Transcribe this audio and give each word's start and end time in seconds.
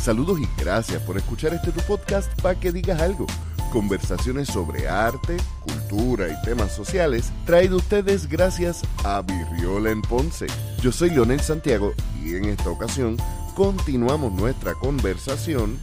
Saludos 0.00 0.40
y 0.40 0.48
gracias 0.58 1.02
por 1.02 1.18
escuchar 1.18 1.52
este 1.52 1.72
tu 1.72 1.80
podcast 1.82 2.32
para 2.40 2.58
que 2.58 2.72
digas 2.72 3.02
algo. 3.02 3.26
Conversaciones 3.70 4.48
sobre 4.48 4.88
arte, 4.88 5.36
cultura 5.60 6.26
y 6.28 6.42
temas 6.42 6.74
sociales 6.74 7.30
traído 7.44 7.76
ustedes 7.76 8.26
gracias 8.26 8.82
a 9.04 9.20
Virriola 9.20 9.90
en 9.90 10.00
Ponce. 10.00 10.46
Yo 10.80 10.90
soy 10.90 11.10
Leonel 11.10 11.40
Santiago 11.40 11.92
y 12.24 12.34
en 12.34 12.46
esta 12.46 12.70
ocasión 12.70 13.18
continuamos 13.54 14.32
nuestra 14.32 14.72
conversación 14.72 15.78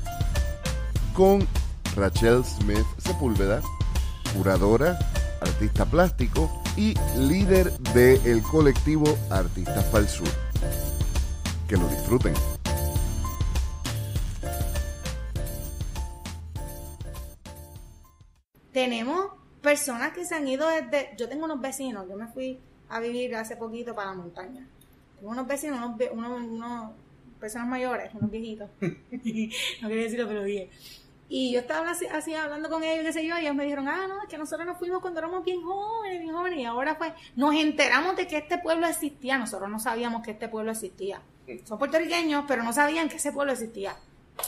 con 1.13 1.47
Rachel 1.95 2.43
Smith 2.43 2.85
Sepúlveda, 2.97 3.61
curadora, 4.35 4.97
artista 5.41 5.85
plástico 5.85 6.51
y 6.75 6.95
líder 7.19 7.71
del 7.93 8.41
colectivo 8.41 9.15
Artistas 9.29 9.85
para 9.85 10.03
el 10.03 10.09
Sur. 10.09 10.27
Que 11.67 11.77
lo 11.77 11.87
disfruten. 11.87 12.33
Tenemos 18.89 19.31
personas 19.61 20.13
que 20.13 20.23
se 20.23 20.33
han 20.35 20.47
ido 20.47 20.67
desde... 20.69 21.13
Yo 21.17 21.27
tengo 21.27 21.43
unos 21.45 21.59
vecinos, 21.59 22.07
yo 22.09 22.15
me 22.15 22.27
fui 22.27 22.57
a 22.89 22.99
vivir 23.01 23.35
hace 23.35 23.57
poquito 23.57 23.93
para 23.93 24.11
la 24.11 24.15
montaña. 24.15 24.65
Tengo 25.19 25.31
unos 25.31 25.45
vecinos, 25.45 25.77
unos, 25.77 25.97
ve- 25.97 26.09
unos, 26.13 26.41
unos 26.41 26.91
personas 27.37 27.67
mayores, 27.67 28.13
unos 28.13 28.31
viejitos. 28.31 28.69
no 28.81 28.89
quería 29.89 30.03
decirlo, 30.03 30.27
pero 30.27 30.43
dije. 30.43 30.69
Y 31.29 31.51
yo 31.51 31.59
estaba 31.59 31.91
así, 31.91 32.05
así 32.05 32.33
hablando 32.33 32.69
con 32.69 32.81
ellos, 32.85 33.03
qué 33.05 33.11
sé 33.11 33.27
yo, 33.27 33.35
y 33.37 33.41
ellos 33.41 33.55
me 33.55 33.65
dijeron, 33.65 33.89
ah, 33.89 34.07
no, 34.07 34.21
es 34.23 34.29
que 34.29 34.37
nosotros 34.37 34.65
nos 34.65 34.77
fuimos 34.77 35.01
cuando 35.01 35.19
éramos 35.19 35.43
bien 35.43 35.61
jóvenes, 35.61 36.21
bien 36.21 36.33
jóvenes, 36.33 36.59
y 36.59 36.63
ahora 36.63 36.97
pues 36.97 37.11
nos 37.35 37.53
enteramos 37.53 38.15
de 38.15 38.27
que 38.27 38.37
este 38.37 38.59
pueblo 38.59 38.87
existía, 38.87 39.37
nosotros 39.37 39.69
no 39.69 39.77
sabíamos 39.77 40.23
que 40.23 40.31
este 40.31 40.47
pueblo 40.47 40.71
existía. 40.71 41.21
Son 41.65 41.77
puertorriqueños, 41.77 42.45
pero 42.47 42.63
no 42.63 42.71
sabían 42.71 43.09
que 43.09 43.17
ese 43.17 43.33
pueblo 43.33 43.51
existía. 43.51 43.93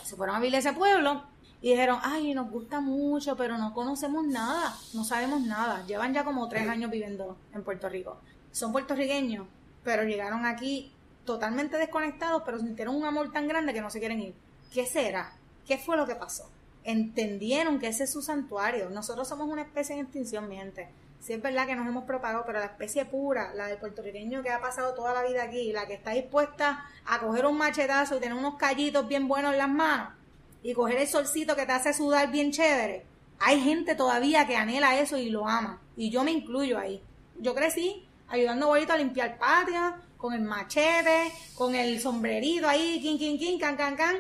Se 0.06 0.16
fueron 0.16 0.38
a 0.38 0.40
vivir 0.40 0.56
a 0.56 0.60
ese 0.60 0.72
pueblo 0.72 1.26
y 1.62 1.72
dijeron, 1.72 2.00
ay, 2.04 2.34
nos 2.34 2.50
gusta 2.50 2.80
mucho, 2.80 3.36
pero 3.36 3.58
no 3.58 3.74
conocemos 3.74 4.26
nada, 4.26 4.76
no 4.94 5.04
sabemos 5.04 5.42
nada. 5.42 5.86
Llevan 5.86 6.14
ya 6.14 6.24
como 6.24 6.48
tres 6.48 6.68
años 6.68 6.90
viviendo 6.90 7.38
en 7.54 7.64
Puerto 7.64 7.90
Rico. 7.90 8.18
Son 8.52 8.72
puertorriqueños, 8.72 9.46
pero 9.84 10.04
llegaron 10.04 10.46
aquí 10.46 10.94
totalmente 11.26 11.78
desconectados, 11.78 12.44
pero 12.46 12.60
sintieron 12.60 12.96
un 12.96 13.06
amor 13.06 13.32
tan 13.32 13.48
grande 13.48 13.74
que 13.74 13.82
no 13.82 13.90
se 13.90 14.00
quieren 14.00 14.22
ir. 14.22 14.34
¿Qué 14.74 14.86
será? 14.86 15.34
¿Qué 15.68 15.78
fue 15.78 15.98
lo 15.98 16.08
que 16.08 16.16
pasó? 16.16 16.50
Entendieron 16.86 17.78
que 17.78 17.90
ese 17.90 18.06
es 18.06 18.14
su 18.14 18.22
santuario. 18.22 18.90
Nosotros 18.90 19.28
somos 19.28 19.50
una 19.50 19.64
especie 19.64 19.96
en 19.96 20.06
extinción, 20.06 20.48
mi 20.48 20.56
gente. 20.56 20.88
Sí 21.20 21.34
es 21.34 21.42
verdad 21.42 21.68
que 21.68 21.76
nos 21.76 21.86
hemos 21.86 22.06
propagado, 22.06 22.46
pero 22.46 22.60
la 22.60 22.66
especie 22.66 23.04
pura, 23.04 23.54
la 23.54 23.68
del 23.68 23.78
puertorriqueño 23.78 24.42
que 24.42 24.50
ha 24.50 24.62
pasado 24.62 24.94
toda 24.94 25.14
la 25.14 25.24
vida 25.24 25.44
aquí, 25.44 25.74
la 25.74 25.86
que 25.86 25.96
está 25.96 26.12
dispuesta 26.12 26.86
a 27.06 27.20
coger 27.20 27.46
un 27.46 27.58
machetazo 27.58 28.16
y 28.16 28.20
tener 28.22 28.38
unos 28.38 28.56
callitos 28.56 29.06
bien 29.10 29.28
buenos 29.28 29.52
en 29.52 29.58
las 29.58 29.70
manos 29.70 30.19
y 30.64 30.74
coger 30.74 30.98
el 30.98 31.08
solcito 31.08 31.56
que 31.56 31.66
te 31.66 31.72
hace 31.72 31.94
sudar 31.94 32.32
bien 32.32 32.52
chévere. 32.52 33.06
Hay 33.40 33.62
gente 33.62 33.96
todavía 33.96 34.46
que 34.46 34.56
anhela 34.56 35.00
eso 35.00 35.18
y 35.18 35.30
lo 35.30 35.48
ama. 35.48 35.82
Y 35.96 36.10
yo 36.10 36.24
me 36.24 36.32
incluyo 36.32 36.78
ahí. 36.78 37.02
Yo 37.40 37.56
crecí 37.56 38.06
ayudando 38.28 38.66
a 38.66 38.68
abuelito 38.68 38.94
a 38.94 38.98
limpiar 38.98 39.38
patio, 39.38 39.96
con 40.18 40.34
el 40.34 40.42
machete, 40.42 41.32
con 41.56 41.76
el 41.76 42.00
sombrerito 42.00 42.68
ahí, 42.68 43.00
kin, 43.02 43.18
kin, 43.18 43.40
kin, 43.40 43.58
can, 43.60 43.78
can, 43.78 43.96
can, 43.96 44.18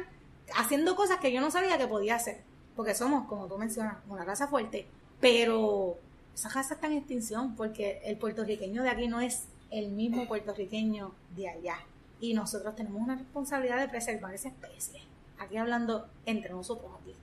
haciendo 0.55 0.95
cosas 0.95 1.19
que 1.19 1.31
yo 1.31 1.41
no 1.41 1.51
sabía 1.51 1.77
que 1.77 1.87
podía 1.87 2.15
hacer. 2.15 2.41
Porque 2.75 2.95
somos, 2.95 3.27
como 3.27 3.47
tú 3.47 3.57
mencionas, 3.57 3.97
una 4.07 4.23
raza 4.23 4.47
fuerte. 4.47 4.87
Pero 5.19 5.97
esa 6.33 6.47
raza 6.47 6.75
está 6.75 6.87
en 6.87 6.93
extinción 6.93 7.55
porque 7.55 8.01
el 8.05 8.17
puertorriqueño 8.17 8.81
de 8.83 8.89
aquí 8.89 9.07
no 9.07 9.19
es 9.19 9.44
el 9.72 9.89
mismo 9.89 10.25
puertorriqueño 10.25 11.11
de 11.35 11.49
allá. 11.49 11.75
Y 12.22 12.33
nosotros 12.33 12.75
tenemos 12.78 13.01
una 13.01 13.16
responsabilidad 13.16 13.79
de 13.79 13.89
preservar 13.89 14.33
esa 14.33 14.47
especie. 14.47 15.01
Aquí 15.39 15.57
hablando 15.57 16.07
entre 16.25 16.51
nosotros 16.51 16.91
aquí. 17.01 17.16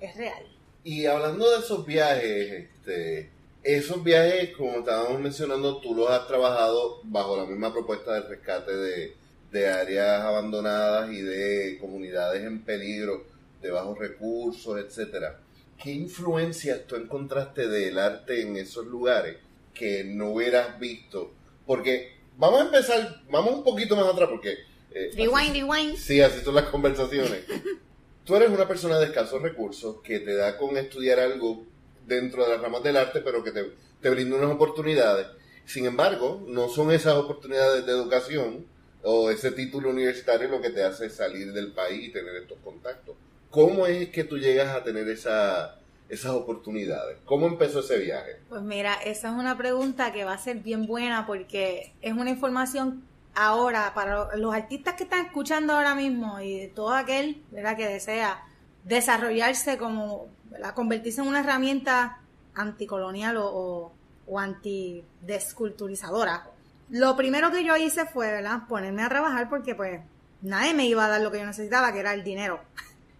Es 0.00 0.16
real. 0.16 0.44
Y 0.84 1.06
hablando 1.06 1.48
de 1.48 1.58
esos 1.58 1.86
viajes, 1.86 2.52
este, 2.52 3.30
esos 3.62 4.02
viajes, 4.02 4.50
como 4.56 4.80
estábamos 4.80 5.20
mencionando, 5.20 5.78
tú 5.78 5.94
los 5.94 6.10
has 6.10 6.26
trabajado 6.26 7.00
bajo 7.04 7.36
la 7.36 7.46
misma 7.46 7.72
propuesta 7.72 8.14
de 8.14 8.22
rescate 8.22 8.76
de, 8.76 9.16
de 9.52 9.68
áreas 9.68 10.22
abandonadas 10.22 11.12
y 11.12 11.20
de 11.20 11.78
comunidades 11.80 12.42
en 12.42 12.64
peligro, 12.64 13.24
de 13.60 13.70
bajos 13.70 13.96
recursos, 13.96 14.80
etcétera. 14.80 15.38
¿Qué 15.80 15.92
influencias 15.92 16.80
tú 16.88 16.96
encontraste 16.96 17.68
del 17.68 17.98
arte 17.98 18.42
en 18.42 18.56
esos 18.56 18.86
lugares 18.86 19.36
que 19.72 20.02
no 20.02 20.32
hubieras 20.32 20.80
visto? 20.80 21.30
Porque 21.64 22.16
vamos 22.36 22.60
a 22.60 22.64
empezar, 22.64 23.22
vamos 23.30 23.54
un 23.54 23.64
poquito 23.64 23.94
más 23.94 24.06
atrás, 24.06 24.28
porque... 24.28 24.71
eh, 24.94 25.10
Rewind, 25.16 25.54
rewind. 25.54 25.96
Sí, 25.96 26.20
así 26.20 26.40
son 26.44 26.54
las 26.54 26.64
conversaciones. 26.66 27.44
Tú 28.24 28.36
eres 28.36 28.50
una 28.50 28.68
persona 28.68 28.98
de 28.98 29.06
escasos 29.06 29.42
recursos 29.42 29.96
que 30.02 30.20
te 30.20 30.34
da 30.34 30.56
con 30.56 30.76
estudiar 30.76 31.18
algo 31.18 31.64
dentro 32.06 32.44
de 32.44 32.50
las 32.52 32.60
ramas 32.60 32.82
del 32.82 32.96
arte, 32.96 33.20
pero 33.20 33.42
que 33.42 33.50
te, 33.50 33.72
te 34.00 34.10
brinda 34.10 34.36
unas 34.36 34.52
oportunidades. 34.52 35.26
Sin 35.64 35.86
embargo, 35.86 36.44
no 36.46 36.68
son 36.68 36.92
esas 36.92 37.14
oportunidades 37.14 37.84
de 37.86 37.92
educación 37.92 38.66
o 39.02 39.30
ese 39.30 39.50
título 39.52 39.90
universitario 39.90 40.48
lo 40.48 40.60
que 40.60 40.70
te 40.70 40.84
hace 40.84 41.10
salir 41.10 41.52
del 41.52 41.72
país 41.72 42.08
y 42.08 42.12
tener 42.12 42.36
estos 42.36 42.58
contactos. 42.62 43.16
¿Cómo 43.50 43.86
es 43.86 44.08
que 44.10 44.24
tú 44.24 44.38
llegas 44.38 44.74
a 44.74 44.82
tener 44.82 45.08
esa, 45.08 45.78
esas 46.08 46.32
oportunidades? 46.32 47.18
¿Cómo 47.24 47.46
empezó 47.46 47.80
ese 47.80 47.98
viaje? 47.98 48.36
Pues 48.48 48.62
mira, 48.62 48.94
esa 49.04 49.28
es 49.28 49.34
una 49.34 49.58
pregunta 49.58 50.12
que 50.12 50.24
va 50.24 50.34
a 50.34 50.38
ser 50.38 50.58
bien 50.58 50.86
buena 50.86 51.26
porque 51.26 51.92
es 52.00 52.12
una 52.12 52.30
información 52.30 53.02
ahora 53.34 53.92
para 53.94 54.36
los 54.36 54.54
artistas 54.54 54.94
que 54.94 55.04
están 55.04 55.26
escuchando 55.26 55.74
ahora 55.74 55.94
mismo 55.94 56.40
y 56.40 56.68
todo 56.74 56.94
aquel 56.94 57.42
¿verdad? 57.50 57.76
que 57.76 57.86
desea 57.86 58.44
desarrollarse 58.84 59.78
como, 59.78 60.26
¿verdad? 60.50 60.74
convertirse 60.74 61.20
en 61.20 61.28
una 61.28 61.40
herramienta 61.40 62.18
anticolonial 62.54 63.36
o, 63.38 63.46
o, 63.46 63.92
o 64.26 64.38
antidesculturizadora. 64.38 66.48
Lo 66.90 67.16
primero 67.16 67.50
que 67.50 67.64
yo 67.64 67.76
hice 67.76 68.04
fue 68.04 68.30
¿verdad? 68.30 68.66
ponerme 68.68 69.02
a 69.02 69.08
trabajar 69.08 69.48
porque 69.48 69.74
pues 69.74 70.00
nadie 70.42 70.74
me 70.74 70.86
iba 70.86 71.06
a 71.06 71.08
dar 71.08 71.20
lo 71.20 71.30
que 71.30 71.38
yo 71.38 71.46
necesitaba, 71.46 71.92
que 71.92 72.00
era 72.00 72.12
el 72.12 72.22
dinero. 72.22 72.60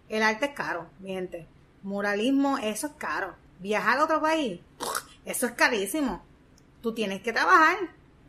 El 0.09 0.21
arte 0.21 0.47
es 0.47 0.53
caro, 0.53 0.87
mi 0.99 1.13
gente. 1.13 1.47
Muralismo, 1.81 2.57
eso 2.59 2.87
es 2.87 2.93
caro. 2.93 3.33
Viajar 3.59 3.97
a 3.97 4.03
otro 4.03 4.21
país, 4.21 4.59
eso 5.25 5.47
es 5.47 5.53
carísimo. 5.53 6.21
Tú 6.81 6.93
tienes 6.93 7.21
que 7.21 7.33
trabajar. 7.33 7.77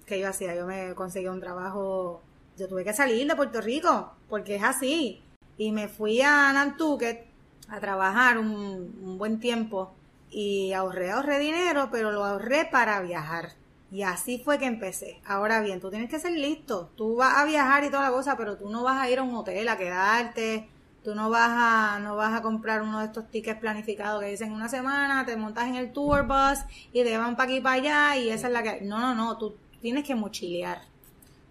¿Qué 0.06 0.20
yo 0.20 0.28
hacía? 0.28 0.54
Yo 0.54 0.66
me 0.66 0.94
conseguí 0.94 1.28
un 1.28 1.41
trabajo. 1.41 2.20
Yo 2.59 2.69
tuve 2.69 2.84
que 2.84 2.92
salir 2.92 3.26
de 3.26 3.37
Puerto 3.37 3.60
Rico, 3.60 4.12
porque 4.28 4.56
es 4.56 4.62
así. 4.62 5.22
Y 5.56 5.72
me 5.72 5.88
fui 5.88 6.20
a 6.20 6.53
Nantucket 6.53 7.26
a 7.69 7.81
trabajar 7.81 8.38
un, 8.38 9.19
buen 9.19 9.41
tiempo. 9.41 9.94
Y 10.31 10.72
ahorré, 10.72 11.10
ahorré 11.10 11.38
dinero, 11.38 11.88
pero 11.91 12.12
lo 12.12 12.25
ahorré 12.25 12.66
para 12.70 13.00
viajar. 13.00 13.53
Y 13.91 14.03
así 14.03 14.38
fue 14.44 14.59
que 14.59 14.66
empecé. 14.66 15.20
Ahora 15.25 15.60
bien, 15.60 15.81
tú 15.81 15.88
tienes 15.88 16.10
que 16.10 16.19
ser 16.19 16.32
listo. 16.32 16.91
Tú 16.97 17.16
vas 17.16 17.38
a 17.38 17.44
viajar 17.44 17.84
y 17.84 17.91
toda 17.91 18.03
la 18.03 18.10
cosa, 18.10 18.36
pero 18.36 18.56
tú 18.59 18.69
no 18.69 18.82
vas 18.82 19.00
a 19.00 19.09
ir 19.09 19.21
a 19.21 19.22
un 19.22 19.34
hotel 19.34 19.69
a 19.69 19.78
quedarte. 19.78 20.69
Tú 21.03 21.15
no 21.15 21.31
vas 21.31 21.50
a, 21.50 21.98
no 22.00 22.16
vas 22.16 22.34
a 22.34 22.42
comprar 22.42 22.82
uno 22.82 22.98
de 22.98 23.06
estos 23.06 23.31
tickets 23.31 23.60
planificados 23.60 24.22
que 24.22 24.31
dicen 24.31 24.53
una 24.53 24.69
semana, 24.69 25.25
te 25.26 25.36
montas 25.36 25.69
en 25.69 25.76
el 25.76 25.92
tour 25.92 26.26
bus 26.26 26.60
y 26.92 27.04
te 27.04 27.19
van 27.19 27.36
para 27.36 27.44
aquí 27.44 27.56
y 27.59 27.60
para 27.60 27.75
allá 27.75 28.16
y 28.16 28.31
esa 28.31 28.47
es 28.47 28.53
la 28.54 28.62
que... 28.62 28.81
No, 28.81 28.98
no, 28.98 29.15
no, 29.15 29.36
tú 29.36 29.54
tienes 29.84 30.05
que 30.05 30.15
mochilear. 30.15 30.81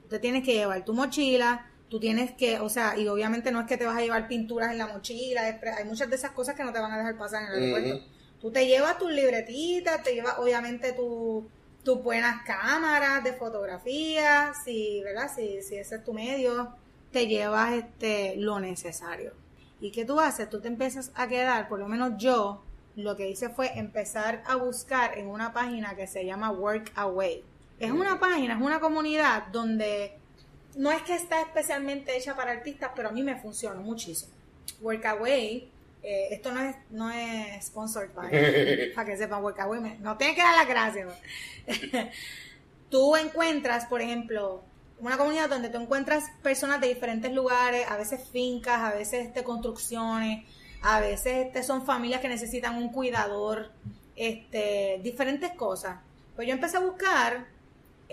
Tú 0.01 0.07
te 0.09 0.17
tienes 0.17 0.43
que 0.43 0.53
llevar 0.55 0.83
tu 0.83 0.93
mochila, 0.93 1.67
tú 1.87 1.99
tienes 1.99 2.31
que, 2.31 2.59
o 2.59 2.67
sea, 2.67 2.97
y 2.97 3.07
obviamente 3.07 3.51
no 3.51 3.61
es 3.61 3.67
que 3.67 3.77
te 3.77 3.85
vas 3.85 3.95
a 3.95 4.01
llevar 4.01 4.27
pinturas 4.27 4.71
en 4.71 4.79
la 4.79 4.87
mochila, 4.87 5.43
hay 5.77 5.85
muchas 5.85 6.09
de 6.09 6.15
esas 6.15 6.31
cosas 6.31 6.55
que 6.55 6.63
no 6.63 6.73
te 6.73 6.79
van 6.79 6.91
a 6.91 6.97
dejar 6.97 7.15
pasar 7.15 7.43
en 7.43 7.49
el 7.49 7.53
aeropuerto. 7.75 8.05
Tú 8.41 8.51
te 8.51 8.65
llevas 8.65 8.97
tus 8.97 9.11
libretitas, 9.11 10.01
te 10.01 10.15
llevas 10.15 10.39
obviamente 10.39 10.93
tu- 10.93 11.47
tus 11.83 12.01
buenas 12.01 12.41
cámaras 12.43 13.23
de 13.23 13.33
fotografía, 13.33 14.53
si, 14.65 15.01
¿verdad? 15.03 15.29
Si, 15.33 15.61
si 15.61 15.75
ese 15.75 15.95
es 15.97 16.03
tu 16.03 16.11
medio, 16.13 16.73
te 17.11 17.27
llevas 17.27 17.73
este 17.73 18.35
lo 18.37 18.59
necesario. 18.59 19.33
¿Y 19.79 19.91
qué 19.91 20.05
tú 20.05 20.19
haces? 20.19 20.49
Tú 20.49 20.59
te 20.59 20.69
empiezas 20.69 21.11
a 21.13 21.27
quedar, 21.27 21.69
por 21.69 21.77
lo 21.77 21.87
menos 21.87 22.13
yo, 22.17 22.63
lo 22.95 23.15
que 23.15 23.29
hice 23.29 23.49
fue 23.49 23.77
empezar 23.77 24.41
a 24.47 24.55
buscar 24.55 25.17
en 25.19 25.27
una 25.27 25.53
página 25.53 25.95
que 25.95 26.07
se 26.07 26.25
llama 26.25 26.49
Workaway. 26.51 27.43
Es 27.85 27.91
una 27.91 28.19
página, 28.19 28.55
es 28.55 28.61
una 28.61 28.79
comunidad 28.79 29.47
donde 29.47 30.17
no 30.75 30.91
es 30.91 31.01
que 31.03 31.15
está 31.15 31.41
especialmente 31.41 32.15
hecha 32.17 32.35
para 32.35 32.51
artistas, 32.51 32.91
pero 32.95 33.09
a 33.09 33.11
mí 33.11 33.23
me 33.23 33.35
funcionó 33.35 33.81
muchísimo. 33.81 34.31
Workaway, 34.81 35.69
eh, 36.01 36.27
esto 36.31 36.51
no 36.51 36.61
es, 36.61 36.75
no 36.89 37.11
es 37.11 37.65
sponsored 37.65 38.11
by, 38.13 38.91
para 38.95 39.05
que 39.09 39.17
sepan, 39.17 39.43
Workaway, 39.43 39.79
me- 39.81 39.97
no 39.99 40.17
tiene 40.17 40.35
que 40.35 40.41
dar 40.41 40.55
las 40.57 40.67
gracias. 40.67 41.07
¿no? 41.07 41.13
tú 42.89 43.15
encuentras, 43.15 43.85
por 43.85 44.01
ejemplo, 44.01 44.63
una 44.99 45.17
comunidad 45.17 45.49
donde 45.49 45.69
tú 45.69 45.77
encuentras 45.79 46.25
personas 46.41 46.79
de 46.81 46.87
diferentes 46.87 47.31
lugares, 47.33 47.85
a 47.89 47.97
veces 47.97 48.21
fincas, 48.31 48.79
a 48.79 48.93
veces 48.95 49.27
este, 49.27 49.43
construcciones, 49.43 50.45
a 50.81 50.99
veces 50.99 51.47
este, 51.47 51.63
son 51.63 51.85
familias 51.85 52.21
que 52.21 52.29
necesitan 52.29 52.75
un 52.77 52.89
cuidador, 52.89 53.71
este, 54.15 54.99
diferentes 55.03 55.51
cosas. 55.51 55.97
Pues 56.35 56.47
yo 56.47 56.53
empecé 56.53 56.77
a 56.77 56.81
buscar 56.81 57.45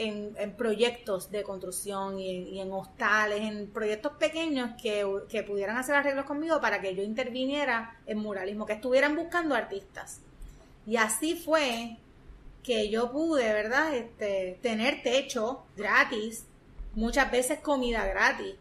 en, 0.01 0.53
proyectos 0.57 1.31
de 1.31 1.43
construcción 1.43 2.19
y 2.19 2.31
en, 2.31 2.49
y 2.49 2.61
en 2.61 2.73
hostales, 2.73 3.41
en 3.43 3.71
proyectos 3.71 4.13
pequeños 4.13 4.71
que, 4.81 5.07
que 5.29 5.43
pudieran 5.43 5.77
hacer 5.77 5.95
arreglos 5.95 6.25
conmigo 6.25 6.61
para 6.61 6.81
que 6.81 6.95
yo 6.95 7.03
interviniera 7.03 7.99
en 8.07 8.19
muralismo, 8.19 8.65
que 8.65 8.73
estuvieran 8.73 9.15
buscando 9.15 9.55
artistas. 9.55 10.21
Y 10.87 10.97
así 10.97 11.37
fue 11.37 11.99
que 12.63 12.89
yo 12.89 13.13
pude, 13.13 13.53
¿verdad? 13.53 13.95
Este, 13.95 14.59
tener 14.63 15.03
techo 15.03 15.65
gratis, 15.77 16.47
muchas 16.95 17.31
veces 17.31 17.61
comida 17.61 18.07
gratis, 18.07 18.55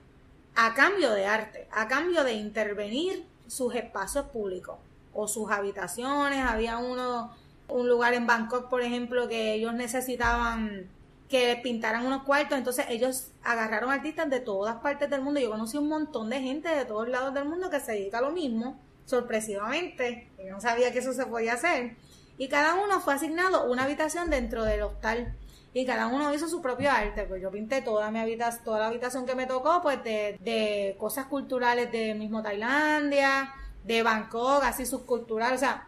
a 0.55 0.73
cambio 0.73 1.11
de 1.11 1.25
arte, 1.25 1.67
a 1.71 1.87
cambio 1.87 2.25
de 2.25 2.33
intervenir 2.33 3.25
sus 3.47 3.73
espacios 3.75 4.25
públicos 4.25 4.77
o 5.13 5.27
sus 5.29 5.49
habitaciones. 5.51 6.39
Había 6.45 6.79
uno, 6.79 7.31
un 7.69 7.87
lugar 7.87 8.13
en 8.13 8.27
Bangkok, 8.27 8.67
por 8.67 8.81
ejemplo, 8.81 9.29
que 9.29 9.53
ellos 9.53 9.73
necesitaban 9.73 10.89
que 11.29 11.59
pintaran 11.61 12.05
unos 12.05 12.23
cuartos, 12.23 12.57
entonces 12.57 12.87
ellos 12.89 13.31
agarraron 13.43 13.91
artistas 13.91 14.29
de 14.29 14.39
todas 14.39 14.77
partes 14.77 15.09
del 15.09 15.21
mundo. 15.21 15.39
Yo 15.39 15.51
conocí 15.51 15.77
un 15.77 15.87
montón 15.87 16.29
de 16.29 16.41
gente 16.41 16.69
de 16.69 16.85
todos 16.85 17.07
lados 17.07 17.33
del 17.35 17.45
mundo 17.45 17.69
que 17.69 17.79
se 17.79 17.91
dedica 17.93 18.17
a 18.17 18.21
lo 18.21 18.31
mismo, 18.31 18.79
sorpresivamente, 19.05 20.27
yo 20.43 20.51
no 20.51 20.59
sabía 20.59 20.91
que 20.91 20.99
eso 20.99 21.13
se 21.13 21.25
podía 21.27 21.53
hacer. 21.53 21.95
Y 22.37 22.47
cada 22.47 22.75
uno 22.75 22.99
fue 22.99 23.13
asignado 23.13 23.69
una 23.69 23.83
habitación 23.83 24.29
dentro 24.29 24.63
del 24.63 24.81
hostal. 24.81 25.35
Y 25.71 25.85
cada 25.85 26.07
uno 26.07 26.33
hizo 26.33 26.47
su 26.47 26.61
propio 26.61 26.89
arte. 26.89 27.23
Pues 27.23 27.41
yo 27.41 27.51
pinté 27.51 27.81
toda 27.81 28.09
mi 28.09 28.19
habitación, 28.19 28.63
toda 28.63 28.79
la 28.79 28.87
habitación 28.87 29.25
que 29.25 29.35
me 29.35 29.45
tocó, 29.45 29.81
pues 29.83 30.03
de, 30.03 30.37
de 30.39 30.95
cosas 30.97 31.25
culturales 31.25 31.91
de 31.91 32.15
mismo 32.15 32.41
Tailandia, 32.41 33.53
de 33.83 34.01
Bangkok, 34.01 34.63
así 34.63 34.85
subcultural. 34.85 35.53
O 35.53 35.57
sea, 35.57 35.87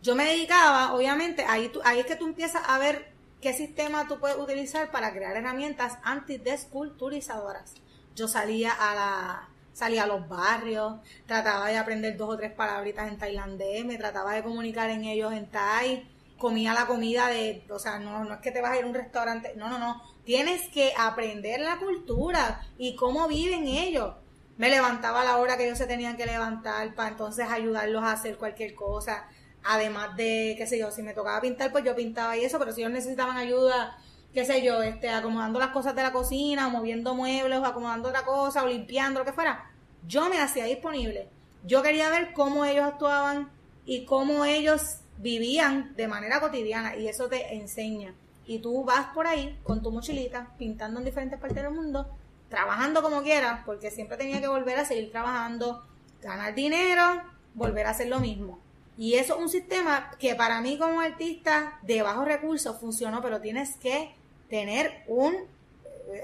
yo 0.00 0.14
me 0.14 0.24
dedicaba, 0.24 0.94
obviamente, 0.94 1.44
ahí, 1.46 1.70
ahí 1.84 2.00
es 2.00 2.06
que 2.06 2.16
tú 2.16 2.26
empiezas 2.26 2.62
a 2.66 2.78
ver 2.78 3.17
qué 3.40 3.52
sistema 3.52 4.06
tú 4.08 4.18
puedes 4.18 4.38
utilizar 4.38 4.90
para 4.90 5.12
crear 5.12 5.36
herramientas 5.36 5.98
antidesculturizadoras. 6.02 7.74
Yo 8.14 8.28
salía 8.28 8.72
a 8.72 8.94
la 8.94 9.48
salía 9.78 10.02
a 10.02 10.06
los 10.08 10.28
barrios, 10.28 10.94
trataba 11.26 11.68
de 11.68 11.78
aprender 11.78 12.16
dos 12.16 12.30
o 12.30 12.36
tres 12.36 12.52
palabritas 12.52 13.06
en 13.06 13.16
tailandés, 13.16 13.84
me 13.84 13.96
trataba 13.96 14.34
de 14.34 14.42
comunicar 14.42 14.90
en 14.90 15.04
ellos 15.04 15.32
en 15.32 15.48
thai, 15.48 16.04
comía 16.36 16.74
la 16.74 16.86
comida 16.86 17.28
de, 17.28 17.64
o 17.70 17.78
sea, 17.78 18.00
no, 18.00 18.24
no 18.24 18.34
es 18.34 18.40
que 18.40 18.50
te 18.50 18.60
vas 18.60 18.72
a 18.72 18.78
ir 18.78 18.84
a 18.84 18.88
un 18.88 18.94
restaurante, 18.94 19.52
no, 19.54 19.68
no, 19.68 19.78
no, 19.78 20.02
tienes 20.24 20.68
que 20.70 20.92
aprender 20.98 21.60
la 21.60 21.78
cultura 21.78 22.66
y 22.76 22.96
cómo 22.96 23.28
viven 23.28 23.68
ellos. 23.68 24.14
Me 24.56 24.68
levantaba 24.68 25.20
a 25.20 25.24
la 25.24 25.36
hora 25.36 25.56
que 25.56 25.66
ellos 25.66 25.78
se 25.78 25.86
tenían 25.86 26.16
que 26.16 26.26
levantar 26.26 26.92
para 26.96 27.10
entonces 27.10 27.46
ayudarlos 27.48 28.02
a 28.02 28.10
hacer 28.10 28.36
cualquier 28.36 28.74
cosa. 28.74 29.28
Además 29.70 30.16
de, 30.16 30.54
qué 30.56 30.66
sé 30.66 30.78
yo, 30.78 30.90
si 30.90 31.02
me 31.02 31.12
tocaba 31.12 31.42
pintar, 31.42 31.70
pues 31.70 31.84
yo 31.84 31.94
pintaba 31.94 32.34
y 32.38 32.42
eso, 32.42 32.58
pero 32.58 32.72
si 32.72 32.80
ellos 32.80 32.90
necesitaban 32.90 33.36
ayuda, 33.36 33.98
qué 34.32 34.46
sé 34.46 34.62
yo, 34.62 34.82
este, 34.82 35.10
acomodando 35.10 35.58
las 35.58 35.72
cosas 35.72 35.94
de 35.94 36.02
la 36.02 36.10
cocina, 36.10 36.68
o 36.68 36.70
moviendo 36.70 37.14
muebles, 37.14 37.58
o 37.58 37.66
acomodando 37.66 38.08
otra 38.08 38.24
cosa, 38.24 38.62
o 38.62 38.66
limpiando, 38.66 39.20
lo 39.20 39.26
que 39.26 39.34
fuera, 39.34 39.70
yo 40.06 40.30
me 40.30 40.40
hacía 40.40 40.64
disponible. 40.64 41.28
Yo 41.66 41.82
quería 41.82 42.08
ver 42.08 42.32
cómo 42.32 42.64
ellos 42.64 42.86
actuaban 42.86 43.50
y 43.84 44.06
cómo 44.06 44.46
ellos 44.46 45.00
vivían 45.18 45.94
de 45.96 46.08
manera 46.08 46.40
cotidiana 46.40 46.96
y 46.96 47.06
eso 47.06 47.28
te 47.28 47.54
enseña. 47.54 48.14
Y 48.46 48.60
tú 48.60 48.84
vas 48.84 49.08
por 49.08 49.26
ahí 49.26 49.58
con 49.64 49.82
tu 49.82 49.90
mochilita, 49.90 50.54
pintando 50.56 50.98
en 50.98 51.04
diferentes 51.04 51.38
partes 51.38 51.62
del 51.62 51.74
mundo, 51.74 52.08
trabajando 52.48 53.02
como 53.02 53.22
quieras, 53.22 53.60
porque 53.66 53.90
siempre 53.90 54.16
tenía 54.16 54.40
que 54.40 54.48
volver 54.48 54.78
a 54.78 54.86
seguir 54.86 55.10
trabajando, 55.12 55.84
ganar 56.22 56.54
dinero, 56.54 57.20
volver 57.52 57.86
a 57.86 57.90
hacer 57.90 58.08
lo 58.08 58.18
mismo. 58.18 58.66
Y 58.98 59.14
eso 59.14 59.36
es 59.36 59.40
un 59.40 59.48
sistema 59.48 60.10
que 60.18 60.34
para 60.34 60.60
mí 60.60 60.76
como 60.76 61.00
artista 61.00 61.78
de 61.82 62.02
bajos 62.02 62.26
recursos 62.26 62.76
funcionó, 62.80 63.22
pero 63.22 63.40
tienes 63.40 63.76
que 63.76 64.12
tener 64.50 65.04
un, 65.06 65.36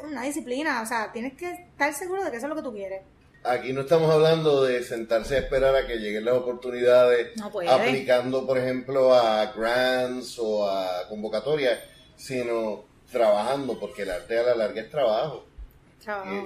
una 0.02 0.24
disciplina, 0.24 0.82
o 0.82 0.86
sea, 0.86 1.12
tienes 1.12 1.34
que 1.34 1.52
estar 1.52 1.94
seguro 1.94 2.24
de 2.24 2.32
que 2.32 2.38
eso 2.38 2.46
es 2.46 2.50
lo 2.50 2.56
que 2.56 2.62
tú 2.62 2.72
quieres. 2.72 3.02
Aquí 3.44 3.72
no 3.72 3.82
estamos 3.82 4.10
hablando 4.10 4.64
de 4.64 4.82
sentarse 4.82 5.36
a 5.36 5.38
esperar 5.38 5.76
a 5.76 5.86
que 5.86 5.98
lleguen 5.98 6.24
las 6.24 6.34
oportunidades 6.34 7.28
aplicando, 7.68 8.44
por 8.44 8.58
ejemplo, 8.58 9.14
a 9.14 9.52
grants 9.52 10.36
o 10.40 10.68
a 10.68 11.06
convocatorias, 11.08 11.78
sino 12.16 12.86
trabajando, 13.12 13.78
porque 13.78 14.02
el 14.02 14.10
arte 14.10 14.36
a 14.38 14.42
la 14.42 14.54
larga 14.56 14.80
es 14.80 14.90
trabajo. 14.90 15.44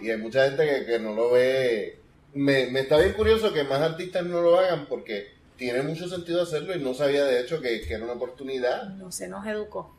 Y, 0.03 0.11
hay 0.11 0.17
mucha 0.19 0.45
gente 0.45 0.85
que, 0.85 0.99
no 0.99 1.15
lo 1.15 1.31
ve. 1.31 1.99
Me, 2.35 2.67
me, 2.67 2.81
está 2.81 2.99
bien 2.99 3.15
curioso 3.15 3.53
que 3.53 3.65
más 3.65 3.81
artistas 3.81 4.25
no 4.25 4.43
lo 4.43 4.59
hagan 4.59 4.87
porque 4.87 5.38
tiene 5.59 5.83
mucho 5.83 6.09
sentido 6.09 6.43
hacerlo 6.43 6.75
y 6.75 6.81
no 6.81 6.95
sabía 6.95 7.25
de 7.25 7.41
hecho 7.41 7.61
que, 7.61 7.83
era 7.87 8.05
una 8.05 8.15
oportunidad. 8.15 8.91
No 8.91 9.11
se 9.11 9.29
nos 9.29 9.45
educó. 9.45 9.95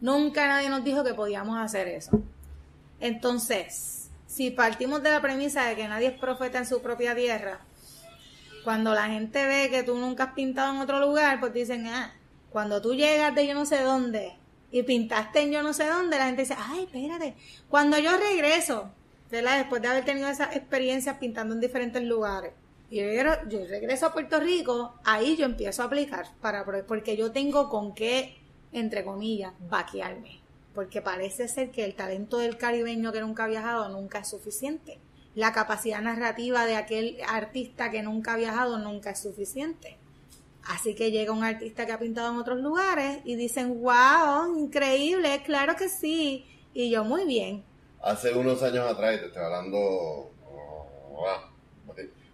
Nunca 0.00 0.48
nadie 0.48 0.70
nos 0.70 0.82
dijo 0.82 1.04
que 1.04 1.14
podíamos 1.14 1.58
hacer 1.58 1.86
eso. 1.88 2.20
Entonces, 3.00 4.08
si 4.26 4.50
partimos 4.50 5.02
de 5.02 5.10
la 5.10 5.20
premisa 5.20 5.66
de 5.66 5.76
que 5.76 5.86
nadie 5.86 6.08
es 6.08 6.18
profeta 6.18 6.58
en 6.58 6.66
su 6.66 6.80
propia 6.80 7.14
tierra, 7.14 7.60
cuando 8.64 8.94
la 8.94 9.08
gente 9.08 9.46
ve 9.46 9.68
que 9.70 9.82
tú 9.82 9.96
nunca 9.96 10.24
has 10.24 10.32
pintado 10.32 10.72
en 10.72 10.80
otro 10.80 10.98
lugar, 10.98 11.38
pues 11.38 11.52
dicen, 11.52 11.86
ah, 11.86 12.14
cuando 12.50 12.80
tú 12.80 12.94
llegas 12.94 13.34
de 13.34 13.46
yo 13.46 13.52
no 13.52 13.66
sé 13.66 13.82
dónde 13.82 14.32
y 14.70 14.82
pintaste 14.84 15.42
en 15.42 15.52
yo 15.52 15.62
no 15.62 15.74
sé 15.74 15.86
dónde, 15.86 16.18
la 16.18 16.26
gente 16.26 16.42
dice, 16.42 16.56
ay, 16.58 16.84
espérate, 16.84 17.34
cuando 17.68 17.98
yo 17.98 18.16
regreso, 18.16 18.90
después 19.30 19.82
de 19.82 19.88
haber 19.88 20.04
tenido 20.04 20.28
esas 20.28 20.56
experiencias 20.56 21.18
pintando 21.18 21.54
en 21.54 21.60
diferentes 21.60 22.02
lugares, 22.02 22.52
y 23.00 23.50
yo, 23.50 23.66
regreso 23.66 24.06
a 24.06 24.12
Puerto 24.12 24.40
Rico, 24.40 24.94
ahí 25.04 25.36
yo 25.36 25.44
empiezo 25.44 25.82
a 25.82 25.86
aplicar, 25.86 26.26
para 26.40 26.64
porque 26.86 27.16
yo 27.16 27.32
tengo 27.32 27.68
con 27.68 27.94
qué, 27.94 28.36
entre 28.72 29.04
comillas, 29.04 29.52
vaquearme 29.68 30.44
porque 30.74 31.00
parece 31.00 31.48
ser 31.48 31.70
que 31.70 31.84
el 31.84 31.94
talento 31.94 32.38
del 32.38 32.58
caribeño 32.58 33.12
que 33.12 33.20
nunca 33.20 33.44
ha 33.44 33.48
viajado 33.48 33.88
nunca 33.88 34.18
es 34.18 34.28
suficiente. 34.28 34.98
La 35.34 35.52
capacidad 35.52 36.00
narrativa 36.00 36.66
de 36.66 36.76
aquel 36.76 37.18
artista 37.28 37.90
que 37.90 38.02
nunca 38.02 38.34
ha 38.34 38.36
viajado 38.36 38.78
nunca 38.78 39.10
es 39.10 39.22
suficiente. 39.22 39.96
Así 40.64 40.94
que 40.94 41.10
llega 41.10 41.32
un 41.32 41.44
artista 41.44 41.86
que 41.86 41.92
ha 41.92 41.98
pintado 41.98 42.32
en 42.32 42.38
otros 42.38 42.58
lugares 42.60 43.20
y 43.24 43.36
dicen, 43.36 43.82
wow, 43.82 44.56
increíble, 44.58 45.42
claro 45.44 45.76
que 45.76 45.88
sí. 45.88 46.46
Y 46.72 46.90
yo, 46.90 47.04
muy 47.04 47.24
bien. 47.24 47.64
Hace 48.02 48.34
unos 48.34 48.62
años 48.62 48.90
atrás, 48.90 49.20
te 49.20 49.26
estoy 49.26 49.42
hablando, 49.42 49.78
oh, 49.78 51.38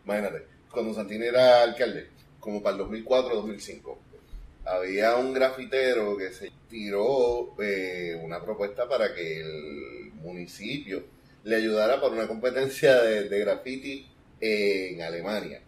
imagínate, 0.05 0.47
cuando 0.71 0.95
Santini 0.95 1.27
era 1.27 1.63
alcalde, 1.63 2.09
como 2.39 2.63
para 2.63 2.77
el 2.77 2.83
2004-2005 2.83 3.97
había 4.65 5.17
un 5.17 5.33
grafitero 5.33 6.17
que 6.17 6.33
se 6.33 6.53
tiró 6.69 7.55
eh, 7.61 8.19
una 8.23 8.43
propuesta 8.43 8.89
para 8.89 9.15
que 9.15 9.41
el 9.41 10.13
municipio 10.23 11.05
le 11.45 11.57
ayudara 11.57 12.01
para 12.01 12.15
una 12.15 12.29
competencia 12.29 13.01
de, 13.01 13.29
de 13.29 13.39
graffiti 13.41 14.07
en 14.41 15.03
Alemania. 15.03 15.61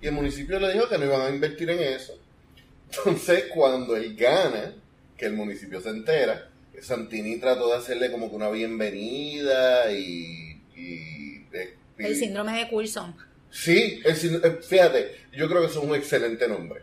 Y 0.00 0.06
el 0.06 0.12
municipio 0.12 0.58
le 0.60 0.72
dijo 0.72 0.88
que 0.88 0.98
no 0.98 1.06
iban 1.06 1.22
a 1.22 1.30
invertir 1.30 1.70
en 1.70 1.80
eso. 1.80 2.18
Entonces, 2.90 3.44
cuando 3.54 3.96
él 3.96 4.16
gana, 4.16 4.74
que 5.16 5.26
el 5.26 5.32
municipio 5.32 5.80
se 5.80 5.90
entera, 5.90 6.50
Santini 6.80 7.38
trató 7.38 7.68
de 7.68 7.76
hacerle 7.76 8.10
como 8.10 8.30
que 8.30 8.36
una 8.36 8.50
bienvenida 8.50 9.90
y... 9.92 10.60
el 11.98 12.16
síndrome 12.16 12.58
de 12.58 12.68
Coulson. 12.68 13.14
Sí, 13.50 14.00
el, 14.04 14.44
eh, 14.44 14.58
fíjate, 14.62 15.16
yo 15.32 15.48
creo 15.48 15.62
que 15.62 15.68
eso 15.68 15.80
es 15.80 15.88
un 15.88 15.94
excelente 15.94 16.48
nombre. 16.48 16.82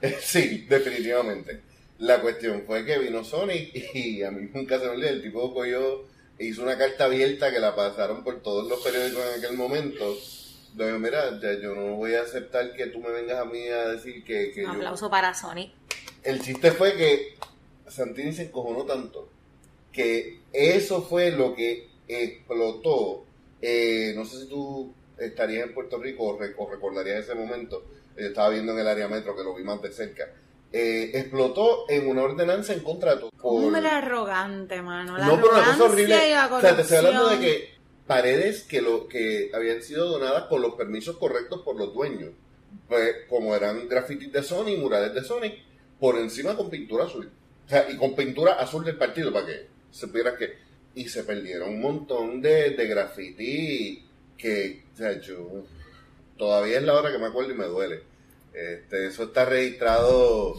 sí, 0.20 0.66
definitivamente. 0.68 1.62
La 1.98 2.20
cuestión 2.20 2.62
fue 2.66 2.84
que 2.84 2.98
vino 2.98 3.24
Sonic 3.24 3.94
y 3.94 4.22
a 4.22 4.30
mí 4.30 4.48
nunca 4.54 4.78
se 4.78 4.84
me 4.84 4.90
olvidó. 4.92 5.08
El 5.08 5.22
tipo 5.22 5.52
cogió, 5.52 6.06
hizo 6.38 6.62
una 6.62 6.78
carta 6.78 7.06
abierta 7.06 7.50
que 7.50 7.58
la 7.58 7.74
pasaron 7.74 8.22
por 8.22 8.40
todos 8.40 8.68
los 8.68 8.80
periódicos 8.80 9.24
en 9.26 9.44
aquel 9.44 9.56
momento. 9.56 10.16
Donde, 10.74 10.98
mira, 10.98 11.40
yo 11.60 11.74
no 11.74 11.96
voy 11.96 12.14
a 12.14 12.22
aceptar 12.22 12.72
que 12.74 12.86
tú 12.86 13.00
me 13.00 13.10
vengas 13.10 13.38
a 13.38 13.44
mí 13.44 13.66
a 13.66 13.88
decir 13.88 14.22
que. 14.22 14.52
Un 14.64 14.76
aplauso 14.76 15.10
para 15.10 15.34
Sonic. 15.34 15.72
El 16.22 16.40
chiste 16.40 16.70
fue 16.70 16.94
que 16.94 17.36
Santini 17.88 18.32
se 18.32 18.44
encojonó 18.44 18.84
tanto 18.84 19.28
que 19.98 20.42
eso 20.52 21.02
fue 21.02 21.32
lo 21.32 21.54
que 21.54 21.88
explotó. 22.06 23.24
Eh, 23.60 24.12
no 24.14 24.24
sé 24.24 24.42
si 24.42 24.46
tú 24.46 24.94
estarías 25.18 25.66
en 25.66 25.74
Puerto 25.74 25.98
Rico 25.98 26.24
o, 26.24 26.38
o 26.38 26.70
recordarías 26.70 27.24
ese 27.24 27.34
momento 27.34 27.84
yo 28.18 28.26
estaba 28.26 28.50
viendo 28.50 28.72
en 28.72 28.80
el 28.80 28.88
área 28.88 29.08
metro 29.08 29.36
que 29.36 29.44
lo 29.44 29.54
vi 29.54 29.62
más 29.62 29.80
de 29.80 29.92
cerca. 29.92 30.28
Eh, 30.70 31.12
explotó 31.14 31.86
en 31.88 32.08
una 32.08 32.22
ordenanza 32.22 32.74
en 32.74 32.80
contra 32.80 33.14
de 33.14 33.20
todo. 33.20 33.30
Hombre 33.40 33.88
arrogante, 33.88 34.82
mano. 34.82 35.16
La 35.16 35.26
no, 35.26 35.36
pero 35.36 35.52
una 35.52 35.64
cosa 35.64 35.84
horrible. 35.84 36.14
O 36.50 36.60
sea, 36.60 36.76
te 36.76 36.82
estoy 36.82 36.96
hablando 36.98 37.28
de 37.28 37.38
que 37.38 37.68
paredes 38.06 38.64
que 38.64 38.82
lo 38.82 39.08
que 39.08 39.50
habían 39.54 39.82
sido 39.82 40.08
donadas 40.08 40.44
con 40.44 40.60
los 40.60 40.74
permisos 40.74 41.16
correctos 41.16 41.62
por 41.62 41.76
los 41.76 41.94
dueños. 41.94 42.30
Pues, 42.86 43.16
como 43.28 43.54
eran 43.54 43.88
grafitis 43.88 44.32
de 44.32 44.42
Sony, 44.42 44.76
murales 44.78 45.14
de 45.14 45.22
Sony, 45.22 45.54
por 45.98 46.18
encima 46.18 46.56
con 46.56 46.68
pintura 46.68 47.04
azul. 47.04 47.30
O 47.64 47.68
sea, 47.68 47.90
y 47.90 47.96
con 47.96 48.14
pintura 48.14 48.54
azul 48.54 48.84
del 48.84 48.96
partido, 48.96 49.32
para 49.32 49.46
que 49.46 49.68
se 49.90 50.08
pudiera 50.08 50.36
que. 50.36 50.68
Y 50.94 51.08
se 51.08 51.22
perdieron 51.22 51.70
un 51.70 51.80
montón 51.80 52.42
de, 52.42 52.70
de 52.70 52.86
graffiti 52.86 54.07
que, 54.38 54.84
o 54.94 54.96
sea, 54.96 55.20
yo 55.20 55.64
todavía 56.38 56.78
es 56.78 56.84
la 56.84 56.94
hora 56.94 57.12
que 57.12 57.18
me 57.18 57.26
acuerdo 57.26 57.52
y 57.52 57.56
me 57.56 57.66
duele. 57.66 58.02
Este, 58.54 59.06
eso 59.06 59.24
está 59.24 59.44
registrado 59.44 60.56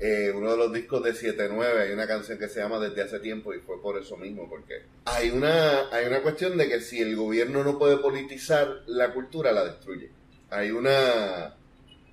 eh, 0.00 0.32
uno 0.34 0.52
de 0.52 0.56
los 0.56 0.72
discos 0.72 1.02
de 1.02 1.12
7-9, 1.12 1.80
hay 1.80 1.92
una 1.92 2.06
canción 2.06 2.38
que 2.38 2.48
se 2.48 2.60
llama 2.60 2.78
Desde 2.78 3.02
hace 3.02 3.18
tiempo 3.18 3.52
y 3.52 3.58
fue 3.58 3.80
por 3.82 3.98
eso 3.98 4.16
mismo, 4.16 4.48
porque 4.48 4.82
hay 5.04 5.30
una, 5.30 5.88
hay 5.90 6.06
una 6.06 6.22
cuestión 6.22 6.56
de 6.56 6.68
que 6.68 6.80
si 6.80 7.00
el 7.00 7.16
gobierno 7.16 7.64
no 7.64 7.78
puede 7.78 7.96
politizar 7.98 8.82
la 8.86 9.12
cultura, 9.12 9.50
la 9.52 9.64
destruye. 9.64 10.10
Hay 10.50 10.70
una, 10.70 11.56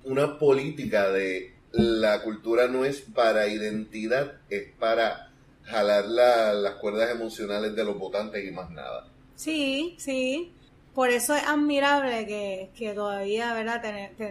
una 0.04 0.38
política 0.38 1.10
de 1.10 1.54
la 1.70 2.22
cultura 2.22 2.66
no 2.66 2.84
es 2.84 3.02
para 3.02 3.46
identidad, 3.46 4.40
es 4.50 4.72
para 4.78 5.30
jalar 5.64 6.06
las 6.06 6.74
cuerdas 6.76 7.10
emocionales 7.10 7.76
de 7.76 7.84
los 7.84 7.98
votantes 7.98 8.44
y 8.44 8.50
más 8.50 8.70
nada. 8.70 9.08
Sí, 9.36 9.94
sí. 9.98 10.52
Por 10.96 11.10
eso 11.10 11.34
es 11.34 11.42
admirable 11.46 12.26
que, 12.26 12.70
que 12.74 12.94
todavía 12.94 13.52
¿verdad? 13.52 13.82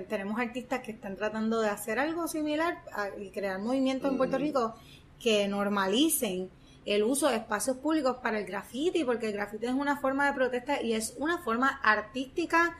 tenemos 0.10 0.39
artistas 0.39 0.79
que 0.79 0.93
están 0.93 1.15
tratando 1.15 1.62
de 1.62 1.69
hacer 1.69 2.00
algo 2.00 2.27
similar 2.27 2.81
y 3.19 3.29
crear 3.29 3.60
movimientos 3.60 4.10
en 4.12 4.17
Puerto 4.17 4.39
Rico 4.39 4.74
que 5.19 5.48
normalicen 5.48 6.50
el 6.86 7.03
uso 7.03 7.29
de 7.29 7.36
espacios 7.36 7.77
públicos 7.77 8.17
para 8.17 8.39
el 8.39 8.48
graffiti, 8.48 9.03
porque 9.03 9.27
el 9.27 9.34
graffiti 9.34 9.67
es 9.67 9.74
una 9.74 9.98
forma 9.98 10.25
de 10.25 10.34
protesta 10.34 10.81
y 10.81 10.93
es 10.93 11.13
una 11.19 11.38
forma 11.38 11.79
artística 11.84 12.75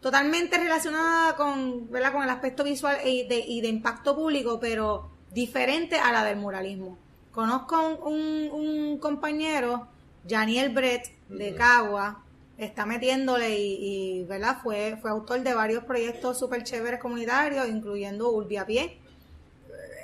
totalmente 0.00 0.58
relacionada 0.58 1.36
con, 1.36 1.88
¿verdad? 1.92 2.14
con 2.14 2.24
el 2.24 2.30
aspecto 2.30 2.64
visual 2.64 2.98
y 3.06 3.28
de, 3.28 3.38
y 3.38 3.60
de 3.60 3.68
impacto 3.68 4.16
público, 4.16 4.58
pero 4.58 5.12
diferente 5.32 5.96
a 6.00 6.10
la 6.10 6.24
del 6.24 6.38
muralismo. 6.38 6.98
Conozco 7.30 8.00
un, 8.04 8.50
un, 8.50 8.98
compañero, 8.98 9.86
Janiel 10.28 10.70
Brett, 10.70 11.06
de 11.28 11.54
Cagua, 11.54 12.24
está 12.58 12.84
metiéndole 12.84 13.56
y, 13.56 14.24
¿verdad? 14.24 14.58
Fue, 14.62 14.98
fue 15.00 15.10
autor 15.10 15.42
de 15.42 15.54
varios 15.54 15.84
proyectos 15.84 16.38
súper 16.38 16.64
chéveres 16.64 17.00
comunitarios, 17.00 17.68
incluyendo 17.68 18.30
Urbi 18.30 18.56
a 18.56 18.66
pie. 18.66 18.98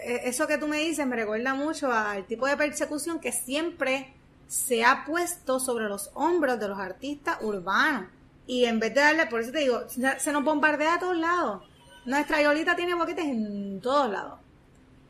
Eh, 0.04 0.20
eso 0.24 0.46
que 0.46 0.56
tú 0.56 0.68
me 0.68 0.78
dices 0.78 1.04
me 1.06 1.16
recuerda 1.16 1.54
mucho 1.54 1.92
al 1.92 2.24
tipo 2.26 2.46
de 2.46 2.56
persecución 2.56 3.18
que 3.18 3.32
siempre 3.32 4.14
se 4.46 4.84
ha 4.84 5.04
puesto 5.04 5.58
sobre 5.58 5.88
los 5.88 6.10
hombros 6.14 6.60
de 6.60 6.68
los 6.68 6.78
artistas 6.78 7.38
urbanos. 7.42 8.08
Y 8.46 8.66
en 8.66 8.78
vez 8.78 8.94
de 8.94 9.00
darle, 9.00 9.26
por 9.26 9.40
eso 9.40 9.50
te 9.50 9.60
digo, 9.60 9.82
se 9.88 10.32
nos 10.32 10.44
bombardea 10.44 10.94
a 10.94 10.98
todos 11.00 11.16
lados. 11.16 11.62
Nuestra 12.04 12.40
Yolita 12.42 12.76
tiene 12.76 12.94
boquetes 12.94 13.24
en 13.24 13.80
todos 13.80 14.10
lados. 14.10 14.38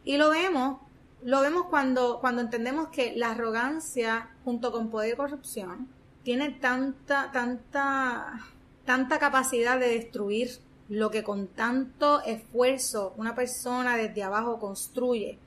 Y 0.04 0.16
lo 0.16 0.30
vemos, 0.30 0.80
lo 1.24 1.40
vemos 1.40 1.64
cuando, 1.64 2.20
cuando 2.20 2.40
entendemos 2.40 2.88
que 2.88 3.14
la 3.16 3.32
arrogancia 3.32 4.30
junto 4.44 4.70
con 4.70 4.90
poder 4.90 5.14
y 5.14 5.16
corrupción 5.16 5.88
tiene 6.24 6.50
tanta, 6.50 7.30
tanta, 7.32 8.40
tanta 8.84 9.18
capacidad 9.18 9.78
de 9.78 9.90
destruir 9.90 10.48
lo 10.88 11.10
que 11.10 11.22
con 11.22 11.48
tanto 11.48 12.22
esfuerzo 12.24 13.14
una 13.16 13.34
persona 13.34 13.96
desde 13.96 14.22
abajo 14.22 14.58
construye. 14.58 15.38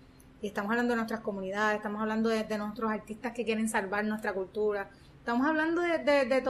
Y 0.42 0.48
estamos 0.48 0.72
hablando 0.72 0.92
de 0.92 0.98
nuestras 0.98 1.22
comunidades, 1.22 1.78
estamos 1.78 2.02
hablando 2.02 2.30
de, 2.30 2.58
nuestros 2.58 2.92
artistas 2.92 3.34
que 3.34 3.44
quieren 3.44 3.68
salvar 3.68 4.06
nuestra 4.06 4.34
cultura, 4.34 4.90
Estamos 5.20 5.46
hablando 5.46 5.82
de, 5.82 5.98
de, 5.98 6.24
de, 6.24 6.42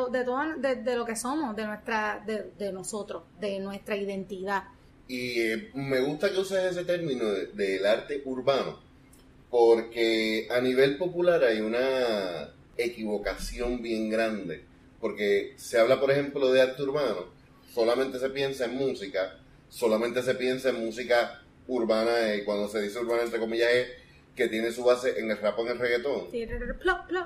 de, 0.59 0.75
de, 0.83 0.95
lo 0.95 1.03
que 1.03 1.15
somos, 1.15 1.55
de, 1.55 1.65
nuestra, 1.65 2.23
de, 2.27 2.71
nosotros, 2.71 3.23
de 3.39 3.57
nuestra 3.57 3.95
identidad. 3.95 4.65
Y 5.07 5.39
eh, 5.39 5.71
me 5.73 5.99
gusta 6.01 6.31
que 6.31 6.37
uses 6.37 6.63
ese 6.63 6.85
término 6.85 7.25
del 7.25 7.83
arte 7.83 8.21
urbano, 8.25 8.79
porque 9.49 10.47
a 10.51 10.61
nivel 10.61 10.99
popular 10.99 11.43
hay 11.43 11.61
una 11.61 12.53
equivocación 12.77 13.81
bien 13.81 14.09
grande, 14.09 14.63
porque 14.99 15.53
se 15.57 15.79
habla, 15.79 15.99
por 15.99 16.11
ejemplo, 16.11 16.51
de 16.51 16.61
arte 16.61 16.83
urbano, 16.83 17.25
solamente 17.73 18.19
se 18.19 18.29
piensa 18.29 18.65
en 18.65 18.75
música, 18.75 19.39
solamente 19.69 20.21
se 20.23 20.35
piensa 20.35 20.69
en 20.69 20.85
música 20.85 21.43
urbana, 21.67 22.35
y 22.35 22.43
cuando 22.43 22.67
se 22.67 22.81
dice 22.81 22.99
urbana, 22.99 23.23
entre 23.23 23.39
comillas, 23.39 23.71
es 23.71 23.87
que 24.35 24.47
tiene 24.47 24.71
su 24.71 24.83
base 24.83 25.19
en 25.19 25.31
el 25.31 25.37
rap 25.37 25.57
o 25.59 25.63
en 25.63 25.69
el 25.69 25.79
reggaetón. 25.79 26.27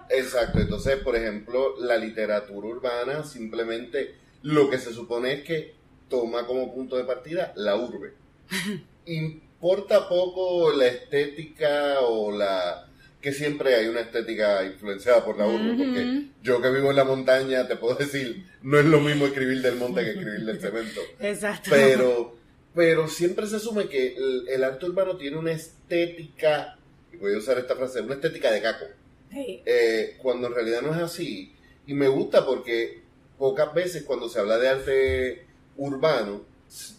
Exacto, 0.09 0.59
entonces, 0.59 0.97
por 0.97 1.15
ejemplo, 1.15 1.75
la 1.79 1.97
literatura 1.97 2.67
urbana 2.67 3.23
simplemente 3.23 4.15
lo 4.43 4.69
que 4.69 4.79
se 4.79 4.93
supone 4.93 5.33
es 5.33 5.43
que 5.43 5.75
toma 6.09 6.47
como 6.47 6.73
punto 6.73 6.97
de 6.97 7.03
partida 7.03 7.53
la 7.55 7.75
urbe. 7.75 8.13
Importa 9.05 10.07
poco 10.07 10.71
la 10.71 10.87
estética 10.87 11.99
o 12.01 12.31
la 12.31 12.87
que 13.21 13.33
siempre 13.33 13.75
hay 13.75 13.87
una 13.87 14.01
estética 14.01 14.65
influenciada 14.65 15.23
por 15.23 15.37
la 15.37 15.45
urbe, 15.45 15.75
porque 15.77 16.25
yo 16.41 16.61
que 16.61 16.71
vivo 16.71 16.89
en 16.89 16.95
la 16.95 17.03
montaña 17.03 17.67
te 17.67 17.75
puedo 17.75 17.95
decir, 17.95 18.47
no 18.63 18.79
es 18.79 18.85
lo 18.85 18.99
mismo 18.99 19.27
escribir 19.27 19.61
del 19.61 19.75
monte 19.75 20.03
que 20.03 20.11
escribir 20.11 20.45
del 20.45 20.59
cemento. 20.59 21.01
Exacto. 21.19 21.69
Pero, 21.69 22.35
pero 22.73 23.07
siempre 23.07 23.45
se 23.45 23.57
asume 23.57 23.87
que 23.87 24.15
el 24.49 24.63
arte 24.63 24.85
urbano 24.85 25.17
tiene 25.17 25.37
una 25.37 25.51
estética 25.51 26.77
voy 27.21 27.35
a 27.35 27.37
usar 27.37 27.57
esta 27.59 27.75
frase, 27.75 28.01
una 28.01 28.15
estética 28.15 28.51
de 28.51 28.61
caco. 28.61 28.85
Eh, 29.33 30.17
cuando 30.21 30.47
en 30.47 30.55
realidad 30.55 30.81
no 30.81 30.91
es 30.91 31.01
así. 31.01 31.55
Y 31.87 31.93
me 31.93 32.07
gusta 32.07 32.45
porque 32.45 33.01
pocas 33.37 33.73
veces 33.73 34.03
cuando 34.03 34.27
se 34.27 34.39
habla 34.39 34.57
de 34.57 34.69
arte 34.69 35.45
urbano, 35.77 36.43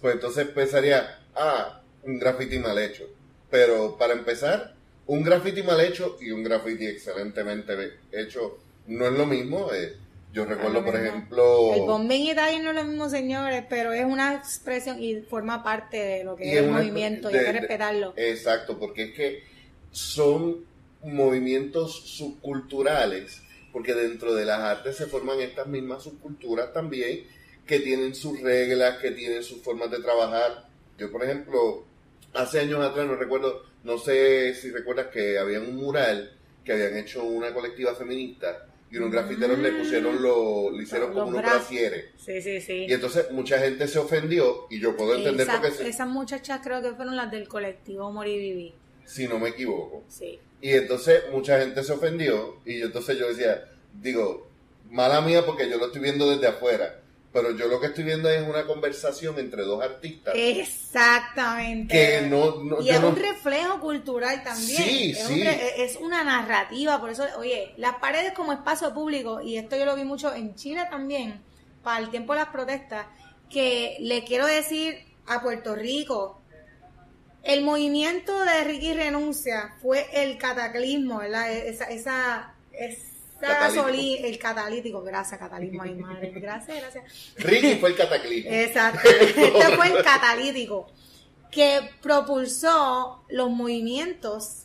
pues 0.01 0.15
entonces 0.15 0.49
pensaría, 0.49 1.21
ah, 1.35 1.83
un 2.05 2.19
graffiti 2.19 2.59
mal 2.59 2.79
hecho. 2.79 3.09
Pero 3.51 3.99
para 3.99 4.15
empezar, 4.15 4.75
un 5.13 5.23
graffiti 5.23 5.63
mal 5.63 5.79
hecho 5.79 6.17
y 6.23 6.31
un 6.31 6.43
graffiti 6.43 6.87
excelentemente 6.87 7.99
hecho 8.11 8.59
no 8.87 9.07
es 9.07 9.13
lo 9.13 9.27
mismo. 9.27 9.71
Eh, 9.71 9.95
yo 10.33 10.47
recuerdo, 10.47 10.83
por 10.83 10.97
ejemplo... 10.97 11.75
El 11.75 11.83
bombing 11.83 12.31
y 12.31 12.35
tal 12.35 12.65
no 12.65 12.71
es 12.71 12.77
lo 12.77 12.85
mismo, 12.85 13.11
señores, 13.11 13.63
pero 13.69 13.93
es 13.93 14.07
una 14.07 14.35
expresión 14.35 15.03
y 15.03 15.21
forma 15.21 15.63
parte 15.63 15.99
de 15.99 16.25
lo 16.25 16.35
que 16.35 16.51
es, 16.51 16.63
el 16.63 16.71
movimiento 16.71 17.31
y 17.31 17.37
hay 17.37 17.45
que 17.45 17.53
respetarlo. 17.53 18.15
Exacto, 18.17 18.79
porque 18.79 19.03
es 19.03 19.13
que 19.13 19.43
son 19.91 20.65
movimientos 21.03 21.95
subculturales, 22.17 23.43
porque 23.71 23.93
dentro 23.93 24.35
de 24.35 24.47
las 24.47 24.61
artes 24.61 24.97
se 24.97 25.05
forman 25.05 25.41
estas 25.41 25.67
mismas 25.67 26.05
subculturas 26.05 26.73
también, 26.73 27.27
que 27.67 27.81
tienen 27.81 28.15
sus 28.15 28.41
reglas, 28.41 28.97
que 28.97 29.11
tienen 29.11 29.43
sus 29.43 29.63
formas 29.63 29.91
de 29.91 29.99
trabajar. 29.99 30.69
Yo, 30.97 31.13
por 31.13 31.23
ejemplo, 31.23 31.85
hace 32.35 32.61
años 32.61 32.81
atrás, 32.81 33.07
no 33.07 33.17
recuerdo, 33.17 33.65
no 33.85 33.99
sé 33.99 34.55
si 34.55 34.71
recuerdas 34.71 35.09
que 35.09 35.39
había 35.39 35.61
un 35.61 35.77
mural 35.77 36.37
que 36.65 36.73
habían 36.73 36.97
hecho 36.97 37.25
una 37.25 37.53
colectiva 37.53 37.95
feminista 37.95 38.67
y 38.91 38.99
unos 38.99 39.11
grafiteros 39.11 39.59
le 39.59 39.73
pusieron 39.73 40.23
lo, 40.23 40.71
le 40.71 40.83
hicieron 40.83 41.13
como 41.13 41.29
unos 41.29 41.43
brasieres. 41.43 42.07
Sí, 42.17 42.41
sí, 42.43 42.61
sí. 42.61 42.87
Y 42.89 42.93
entonces 42.93 43.31
mucha 43.33 43.59
gente 43.59 43.89
se 43.89 43.99
ofendió 43.99 44.67
y 44.71 44.79
yo 44.79 44.97
puedo 44.97 45.15
entender 45.17 45.47
por 45.47 45.61
qué. 45.61 45.89
Esas 45.89 46.09
muchachas 46.09 46.61
creo 46.63 46.83
que 46.83 46.93
fueron 46.93 47.17
las 47.17 47.31
del 47.31 47.49
colectivo 47.49 48.13
Morivivi 48.13 48.75
si 49.05 49.29
no 49.29 49.39
me 49.39 49.51
equivoco. 49.51 50.05
Sí. 50.09 50.39
Y 50.61 50.71
entonces 50.71 51.25
mucha 51.33 51.59
gente 51.59 51.83
se 51.83 51.93
ofendió 51.93 52.61
y 52.65 52.83
entonces 52.83 53.19
yo 53.19 53.29
decía, 53.29 53.69
digo, 54.01 54.49
mala 54.91 55.21
mía 55.21 55.45
porque 55.45 55.69
yo 55.69 55.79
lo 55.79 55.87
estoy 55.87 56.03
viendo 56.03 56.31
desde 56.31 56.47
afuera. 56.47 57.01
Pero 57.33 57.57
yo 57.57 57.67
lo 57.67 57.81
que 57.81 57.87
estoy 57.87 58.05
viendo 58.05 58.29
es 58.29 58.47
una 58.47 58.67
conversación 58.67 59.39
entre 59.39 59.63
dos 59.63 59.83
artistas. 59.83 60.35
Exactamente. 60.37 61.95
Que 61.95 62.27
no, 62.29 62.83
y 62.83 62.91
es 62.91 62.99
un 63.03 63.17
reflejo 63.17 63.81
cultural 63.81 64.43
también. 64.43 64.83
Sí, 64.83 65.11
es 65.13 65.27
sí. 65.27 65.43
es 65.79 65.97
una 65.97 66.25
narrativa. 66.25 67.01
Por 67.01 67.11
eso, 67.11 67.25
oye, 67.39 67.73
las 67.79 67.97
paredes 67.97 68.33
como 68.33 68.53
espacio 68.53 68.93
público, 68.93 69.41
y 69.41 69.57
esto 69.57 69.77
yo 69.77 69.87
lo 69.87 69.97
vi 69.97 70.05
mucho 70.05 70.35
en 70.35 70.55
Chile 70.57 70.83
también, 70.91 71.41
para 71.83 72.01
el 72.01 72.11
tiempo 72.11 72.35
de 72.35 72.41
las 72.41 72.49
protestas, 72.51 73.07
que 73.49 73.97
le 74.01 74.25
quiero 74.25 74.47
decir 74.47 74.99
a 75.27 75.41
Puerto 75.41 75.75
Rico, 75.75 76.43
el 77.43 77.63
movimiento 77.63 78.39
de 78.45 78.65
Ricky 78.65 78.93
Renuncia 78.93 79.75
fue 79.81 80.07
el 80.13 80.39
cataclismo, 80.39 81.19
¿verdad? 81.19 81.51
E-, 81.51 81.71
esa, 81.71 81.85
esa, 81.87 82.55
el 83.43 84.39
catalítico, 84.39 85.03
gracias, 85.03 85.39
cataclismo, 85.39 85.83
ay 85.83 85.95
madre, 85.95 86.31
gracias, 86.31 86.79
gracias. 86.81 87.35
Ricky 87.37 87.77
fue 87.77 87.91
el 87.91 87.97
cataclismo. 87.99 88.51
Exacto, 88.51 89.09
este 89.31 89.77
fue 89.77 89.89
el 89.89 90.05
catalítico 90.05 90.91
que 91.51 91.91
propulsó 92.01 93.25
los 93.29 93.51
movimientos 93.51 94.65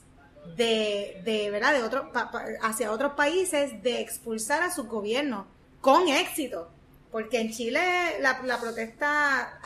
de, 0.56 1.22
de 1.26 1.52
¿verdad? 1.52 1.74
De 1.74 1.84
otro, 1.84 2.12
hacia 2.62 2.92
otros 2.92 3.14
países 3.14 3.84
de 3.84 4.00
expulsar 4.00 4.64
a 4.64 4.74
su 4.74 4.86
gobierno 4.86 5.48
con 5.82 6.08
éxito. 6.08 6.72
Porque 7.12 7.40
en 7.40 7.52
Chile 7.52 8.20
la, 8.22 8.42
la 8.44 8.60
protesta, 8.60 9.60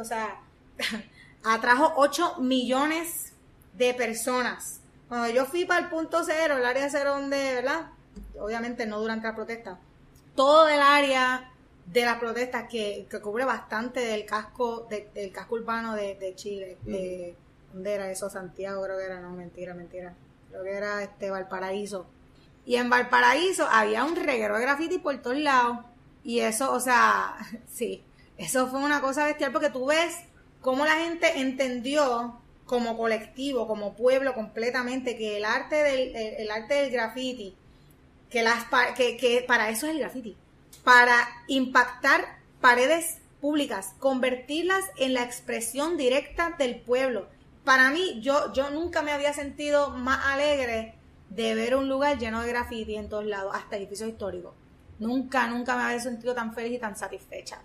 o 0.00 0.04
sea, 0.04 0.40
atrajo 1.44 1.94
8 1.96 2.36
millones 2.40 3.32
de 3.72 3.94
personas. 3.94 4.80
Cuando 5.08 5.28
yo 5.28 5.46
fui 5.46 5.64
para 5.64 5.80
el 5.80 5.90
punto 5.90 6.22
cero, 6.24 6.56
el 6.56 6.64
área 6.64 6.88
cero 6.88 7.12
donde, 7.12 7.54
¿verdad? 7.54 7.90
Obviamente 8.38 8.86
no 8.86 9.00
durante 9.00 9.26
la 9.26 9.34
protesta. 9.34 9.78
Todo 10.34 10.68
el 10.68 10.80
área 10.80 11.52
de 11.86 12.04
la 12.04 12.18
protesta 12.18 12.68
que, 12.68 13.06
cubre 13.22 13.44
bastante 13.44 14.00
del 14.00 14.24
casco, 14.24 14.88
del 14.88 15.32
casco 15.32 15.56
urbano 15.56 15.94
de, 15.94 16.32
Chile. 16.36 16.78
De, 16.82 17.34
¿Dónde 17.72 17.94
era 17.94 18.10
eso? 18.10 18.30
Santiago 18.30 18.82
creo 18.82 18.98
que 18.98 19.04
era, 19.04 19.20
no, 19.20 19.30
mentira, 19.30 19.74
mentira. 19.74 20.14
Creo 20.50 20.62
que 20.62 20.72
era 20.72 21.02
este 21.02 21.30
Valparaíso. 21.30 22.06
Y 22.64 22.76
en 22.76 22.90
Valparaíso 22.90 23.66
había 23.68 24.04
un 24.04 24.16
reguero 24.16 24.56
de 24.56 24.62
graffiti 24.62 24.98
por 24.98 25.16
todos 25.20 25.38
lados. 25.38 25.78
Y 26.22 26.40
eso, 26.40 26.72
o 26.72 26.80
sea, 26.80 27.36
sí, 27.68 28.04
eso 28.36 28.68
fue 28.68 28.80
una 28.80 29.00
cosa 29.00 29.24
bestial 29.24 29.52
porque 29.52 29.70
tú 29.70 29.86
ves 29.86 30.16
cómo 30.60 30.84
la 30.84 30.96
gente 30.96 31.40
entendió 31.40 32.38
como 32.66 32.96
colectivo, 32.96 33.66
como 33.66 33.94
pueblo 33.94 34.34
completamente, 34.34 35.16
que 35.16 35.38
el 35.38 35.44
arte 35.44 35.76
del, 35.76 36.14
el, 36.14 36.34
el 36.38 36.50
arte 36.50 36.74
del 36.74 36.90
graffiti, 36.90 37.56
que, 38.32 38.42
las, 38.42 38.64
que, 38.96 39.16
que 39.16 39.44
para 39.46 39.70
eso 39.70 39.86
es 39.86 39.92
el 39.92 39.98
graffiti, 39.98 40.36
para 40.82 41.28
impactar 41.48 42.40
paredes 42.60 43.18
públicas, 43.40 43.94
convertirlas 43.98 44.84
en 44.96 45.14
la 45.14 45.22
expresión 45.22 45.96
directa 45.96 46.54
del 46.58 46.80
pueblo. 46.80 47.28
Para 47.64 47.90
mí, 47.90 48.20
yo, 48.22 48.52
yo 48.52 48.70
nunca 48.70 49.02
me 49.02 49.12
había 49.12 49.32
sentido 49.34 49.90
más 49.90 50.26
alegre 50.26 50.94
de 51.28 51.54
ver 51.54 51.76
un 51.76 51.88
lugar 51.88 52.18
lleno 52.18 52.42
de 52.42 52.48
graffiti 52.48 52.96
en 52.96 53.08
todos 53.08 53.26
lados, 53.26 53.52
hasta 53.54 53.76
edificios 53.76 54.08
históricos. 54.08 54.54
Nunca, 54.98 55.46
nunca 55.48 55.76
me 55.76 55.82
había 55.82 56.00
sentido 56.00 56.34
tan 56.34 56.54
feliz 56.54 56.76
y 56.76 56.78
tan 56.78 56.96
satisfecha. 56.96 57.60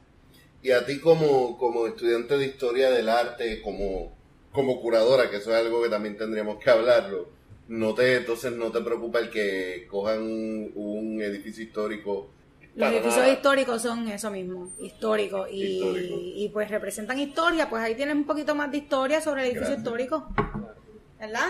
Y 0.61 0.71
a 0.71 0.85
ti 0.85 0.99
como, 0.99 1.57
como 1.57 1.87
estudiante 1.87 2.37
de 2.37 2.47
historia 2.47 2.89
del 2.89 3.07
arte, 3.07 3.61
como, 3.61 4.11
como 4.51 4.81
curadora, 4.81 5.29
que 5.29 5.37
eso 5.37 5.51
es 5.51 5.57
algo 5.57 5.81
que 5.81 5.89
también 5.89 6.17
tendríamos 6.17 6.57
que 6.57 6.69
hablarlo, 6.69 7.29
no 7.67 7.93
te, 7.93 8.17
entonces 8.17 8.53
no 8.53 8.71
te 8.71 8.81
preocupa 8.81 9.19
el 9.19 9.29
que 9.29 9.87
cojan 9.89 10.21
un, 10.21 10.71
un 10.75 11.21
edificio 11.21 11.63
histórico. 11.63 12.29
Los 12.75 12.89
edificios 12.91 13.17
nada. 13.17 13.33
históricos 13.33 13.81
son 13.81 14.07
eso 14.07 14.29
mismo, 14.29 14.69
históricos. 14.79 15.49
Y, 15.51 15.77
Histórico. 15.77 16.15
y 16.21 16.49
pues 16.49 16.69
representan 16.69 17.19
historia, 17.19 17.69
pues 17.69 17.81
ahí 17.83 17.95
tienes 17.95 18.15
un 18.15 18.25
poquito 18.25 18.53
más 18.53 18.69
de 18.71 18.77
historia 18.77 19.19
sobre 19.19 19.41
el 19.41 19.47
edificio 19.47 19.69
Gracias. 19.75 19.79
histórico. 19.85 20.27
¿Verdad? 21.19 21.47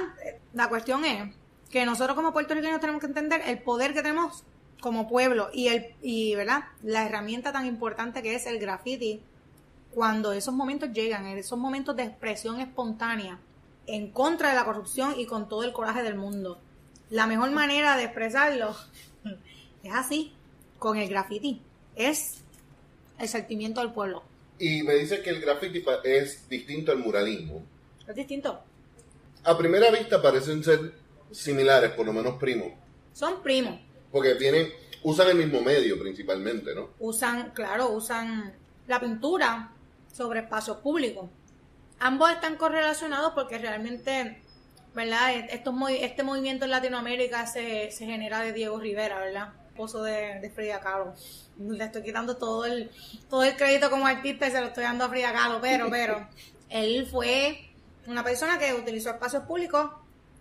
La 0.53 0.69
cuestión 0.69 1.03
es 1.03 1.35
que 1.69 1.85
nosotros 1.85 2.15
como 2.15 2.31
puertorriqueños 2.31 2.79
tenemos 2.79 3.01
que 3.01 3.07
entender 3.07 3.41
el 3.45 3.59
poder 3.59 3.93
que 3.93 4.01
tenemos 4.01 4.45
como 4.79 5.09
pueblo 5.09 5.49
y 5.51 5.67
el 5.67 5.87
y 6.01 6.35
verdad 6.35 6.63
la 6.83 7.05
herramienta 7.05 7.51
tan 7.51 7.65
importante 7.65 8.21
que 8.21 8.35
es 8.35 8.45
el 8.45 8.59
graffiti 8.59 9.21
cuando 9.91 10.31
esos 10.31 10.53
momentos 10.53 10.93
llegan 10.93 11.25
esos 11.25 11.57
momentos 11.57 11.95
de 11.95 12.03
expresión 12.03 12.61
espontánea 12.61 13.39
en 13.87 14.11
contra 14.11 14.49
de 14.49 14.55
la 14.55 14.65
corrupción 14.65 15.15
y 15.17 15.25
con 15.25 15.49
todo 15.49 15.63
el 15.63 15.73
coraje 15.73 16.03
del 16.03 16.15
mundo 16.15 16.59
la 17.09 17.25
mejor 17.25 17.51
manera 17.51 17.97
de 17.97 18.03
expresarlo 18.03 18.75
es 19.83 19.93
así 19.93 20.33
con 20.79 20.97
el 20.97 21.09
graffiti 21.09 21.61
es 21.95 22.43
el 23.17 23.27
sentimiento 23.27 23.81
del 23.81 23.91
pueblo 23.93 24.23
Y 24.59 24.83
me 24.83 24.95
dices 24.95 25.21
que 25.21 25.29
el 25.31 25.41
graffiti 25.41 25.83
es 26.03 26.47
distinto 26.49 26.91
al 26.91 26.99
muralismo. 26.99 27.63
es 28.07 28.15
distinto 28.15 28.61
A 29.43 29.57
primera 29.57 29.89
vista 29.91 30.21
parecen 30.21 30.63
ser 30.63 30.93
similares, 31.31 31.91
por 31.91 32.05
lo 32.05 32.13
menos 32.13 32.37
primos, 32.37 32.71
son 33.13 33.41
primos 33.41 33.79
porque 34.11 34.35
tienen, 34.35 34.71
usan 35.03 35.29
el 35.29 35.37
mismo 35.37 35.61
medio 35.61 35.99
principalmente, 35.99 36.73
¿no? 36.73 36.89
usan, 36.99 37.51
claro, 37.51 37.89
usan 37.91 38.53
la 38.87 38.99
pintura 38.99 39.71
sobre 40.11 40.39
espacios 40.39 40.77
públicos. 40.77 41.29
Ambos 41.99 42.31
están 42.31 42.57
correlacionados 42.57 43.33
porque 43.33 43.57
realmente, 43.57 44.41
¿verdad? 44.93 45.33
Estos, 45.49 45.73
este 45.89 46.23
movimiento 46.23 46.65
en 46.65 46.71
Latinoamérica 46.71 47.47
se, 47.47 47.91
se 47.91 48.05
genera 48.05 48.41
de 48.41 48.53
Diego 48.53 48.79
Rivera, 48.79 49.19
¿verdad? 49.19 49.53
Esposo 49.69 50.03
de, 50.03 50.39
de 50.39 50.49
Frida 50.49 50.79
Kahlo. 50.79 51.13
Le 51.57 51.83
estoy 51.83 52.03
quitando 52.03 52.37
todo 52.37 52.65
el, 52.65 52.91
todo 53.29 53.43
el 53.43 53.55
crédito 53.55 53.89
como 53.89 54.05
artista 54.05 54.47
y 54.47 54.51
se 54.51 54.61
lo 54.61 54.67
estoy 54.67 54.83
dando 54.83 55.05
a 55.05 55.09
Frida 55.09 55.33
Kahlo, 55.33 55.59
pero, 55.59 55.87
pero, 55.91 56.27
él 56.69 57.07
fue 57.09 57.71
una 58.05 58.23
persona 58.23 58.59
que 58.59 58.73
utilizó 58.73 59.09
espacios 59.09 59.43
públicos 59.43 59.91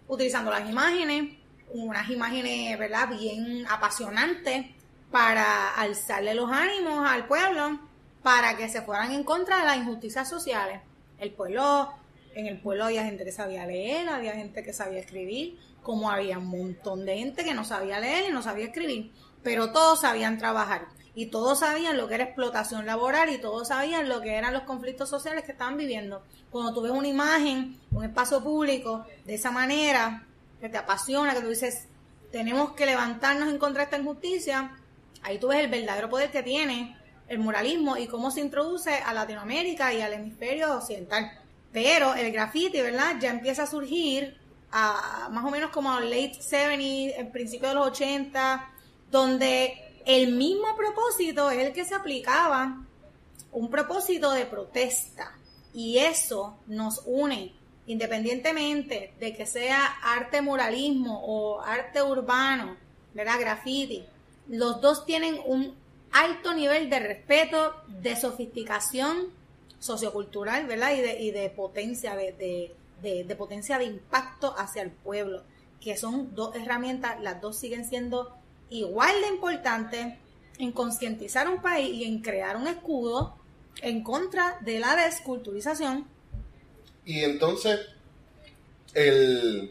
utilizando 0.08 0.50
las 0.50 0.68
imágenes, 0.68 1.36
unas 1.70 2.08
imágenes, 2.10 2.78
¿verdad?, 2.78 3.08
bien 3.08 3.66
apasionantes 3.68 4.66
para 5.10 5.74
alzarle 5.74 6.34
los 6.34 6.50
ánimos 6.50 7.08
al 7.08 7.26
pueblo, 7.26 7.80
para 8.22 8.56
que 8.56 8.68
se 8.68 8.82
fueran 8.82 9.12
en 9.12 9.24
contra 9.24 9.58
de 9.58 9.64
las 9.64 9.76
injusticias 9.78 10.28
sociales. 10.28 10.80
El 11.18 11.32
pueblo, 11.32 11.92
en 12.34 12.46
el 12.46 12.60
pueblo 12.60 12.84
había 12.84 13.04
gente 13.04 13.24
que 13.24 13.32
sabía 13.32 13.66
leer, 13.66 14.08
había 14.08 14.32
gente 14.32 14.62
que 14.62 14.72
sabía 14.72 15.00
escribir, 15.00 15.58
como 15.82 16.10
había 16.10 16.38
un 16.38 16.48
montón 16.48 17.06
de 17.06 17.18
gente 17.18 17.44
que 17.44 17.54
no 17.54 17.64
sabía 17.64 18.00
leer 18.00 18.28
y 18.28 18.32
no 18.32 18.42
sabía 18.42 18.66
escribir, 18.66 19.12
pero 19.42 19.72
todos 19.72 20.00
sabían 20.00 20.36
trabajar 20.36 20.88
y 21.14 21.26
todos 21.26 21.60
sabían 21.60 21.96
lo 21.96 22.08
que 22.08 22.16
era 22.16 22.24
explotación 22.24 22.84
laboral 22.84 23.30
y 23.30 23.38
todos 23.38 23.68
sabían 23.68 24.08
lo 24.08 24.20
que 24.20 24.34
eran 24.34 24.52
los 24.52 24.64
conflictos 24.64 25.08
sociales 25.08 25.44
que 25.44 25.52
estaban 25.52 25.78
viviendo. 25.78 26.22
Cuando 26.50 26.74
tú 26.74 26.82
ves 26.82 26.92
una 26.92 27.08
imagen, 27.08 27.80
un 27.90 28.04
espacio 28.04 28.42
público, 28.42 29.06
de 29.24 29.34
esa 29.34 29.50
manera, 29.50 30.26
que 30.60 30.68
te 30.68 30.76
apasiona, 30.76 31.34
que 31.34 31.40
tú 31.40 31.48
dices, 31.48 31.88
tenemos 32.30 32.72
que 32.72 32.84
levantarnos 32.84 33.48
en 33.48 33.58
contra 33.58 33.80
de 33.80 33.84
esta 33.84 33.98
injusticia, 33.98 34.76
ahí 35.22 35.38
tú 35.38 35.48
ves 35.48 35.60
el 35.60 35.70
verdadero 35.70 36.10
poder 36.10 36.30
que 36.30 36.42
tiene 36.42 36.96
el 37.28 37.38
muralismo 37.38 37.96
y 37.96 38.06
cómo 38.06 38.30
se 38.30 38.40
introduce 38.40 38.94
a 38.94 39.12
Latinoamérica 39.12 39.92
y 39.92 40.00
al 40.00 40.12
hemisferio 40.12 40.76
occidental. 40.76 41.30
Pero 41.72 42.14
el 42.14 42.32
graffiti, 42.32 42.80
¿verdad? 42.80 43.16
Ya 43.20 43.30
empieza 43.30 43.64
a 43.64 43.66
surgir 43.66 44.36
a, 44.70 45.28
más 45.30 45.44
o 45.44 45.50
menos 45.50 45.70
como 45.70 45.92
a 45.92 46.00
late 46.00 46.38
70s, 46.40 47.14
en 47.16 47.32
principio 47.32 47.68
de 47.68 47.74
los 47.74 47.88
80, 47.88 48.72
donde 49.10 49.74
el 50.04 50.32
mismo 50.32 50.76
propósito 50.76 51.50
es 51.50 51.66
el 51.66 51.72
que 51.72 51.84
se 51.84 51.94
aplicaba, 51.94 52.84
un 53.52 53.70
propósito 53.70 54.30
de 54.32 54.46
protesta. 54.46 55.32
Y 55.74 55.98
eso 55.98 56.58
nos 56.66 57.02
une, 57.04 57.54
independientemente 57.86 59.14
de 59.18 59.34
que 59.34 59.46
sea 59.46 59.84
arte 60.02 60.40
muralismo 60.40 61.20
o 61.24 61.60
arte 61.60 62.02
urbano, 62.02 62.76
¿verdad? 63.12 63.40
Graffiti. 63.40 64.04
Los 64.48 64.80
dos 64.80 65.04
tienen 65.04 65.38
un 65.44 65.74
alto 66.24 66.54
nivel 66.54 66.88
de 66.90 66.98
respeto, 67.00 67.74
de 67.88 68.16
sofisticación 68.16 69.28
sociocultural, 69.78 70.66
¿verdad? 70.66 70.92
Y 70.96 71.00
de, 71.00 71.20
y 71.20 71.30
de 71.30 71.50
potencia, 71.50 72.16
de, 72.16 72.32
de, 72.32 72.74
de- 73.02 73.24
de 73.24 73.36
potencia 73.36 73.78
de 73.78 73.84
impacto 73.84 74.54
hacia 74.56 74.82
el 74.82 74.90
pueblo, 74.90 75.42
que 75.80 75.96
son 75.96 76.34
dos 76.34 76.54
herramientas, 76.56 77.20
las 77.20 77.40
dos 77.40 77.58
siguen 77.58 77.84
siendo 77.88 78.34
igual 78.70 79.14
de 79.20 79.28
importantes 79.28 80.14
en 80.58 80.72
concientizar 80.72 81.48
un 81.48 81.60
país 81.60 81.90
y 81.94 82.04
en 82.04 82.20
crear 82.22 82.56
un 82.56 82.66
escudo 82.66 83.36
en 83.82 84.02
contra 84.02 84.58
de 84.62 84.80
la 84.80 84.96
desculturización. 84.96 86.06
Y 87.04 87.22
entonces, 87.22 87.78
el, 88.94 89.70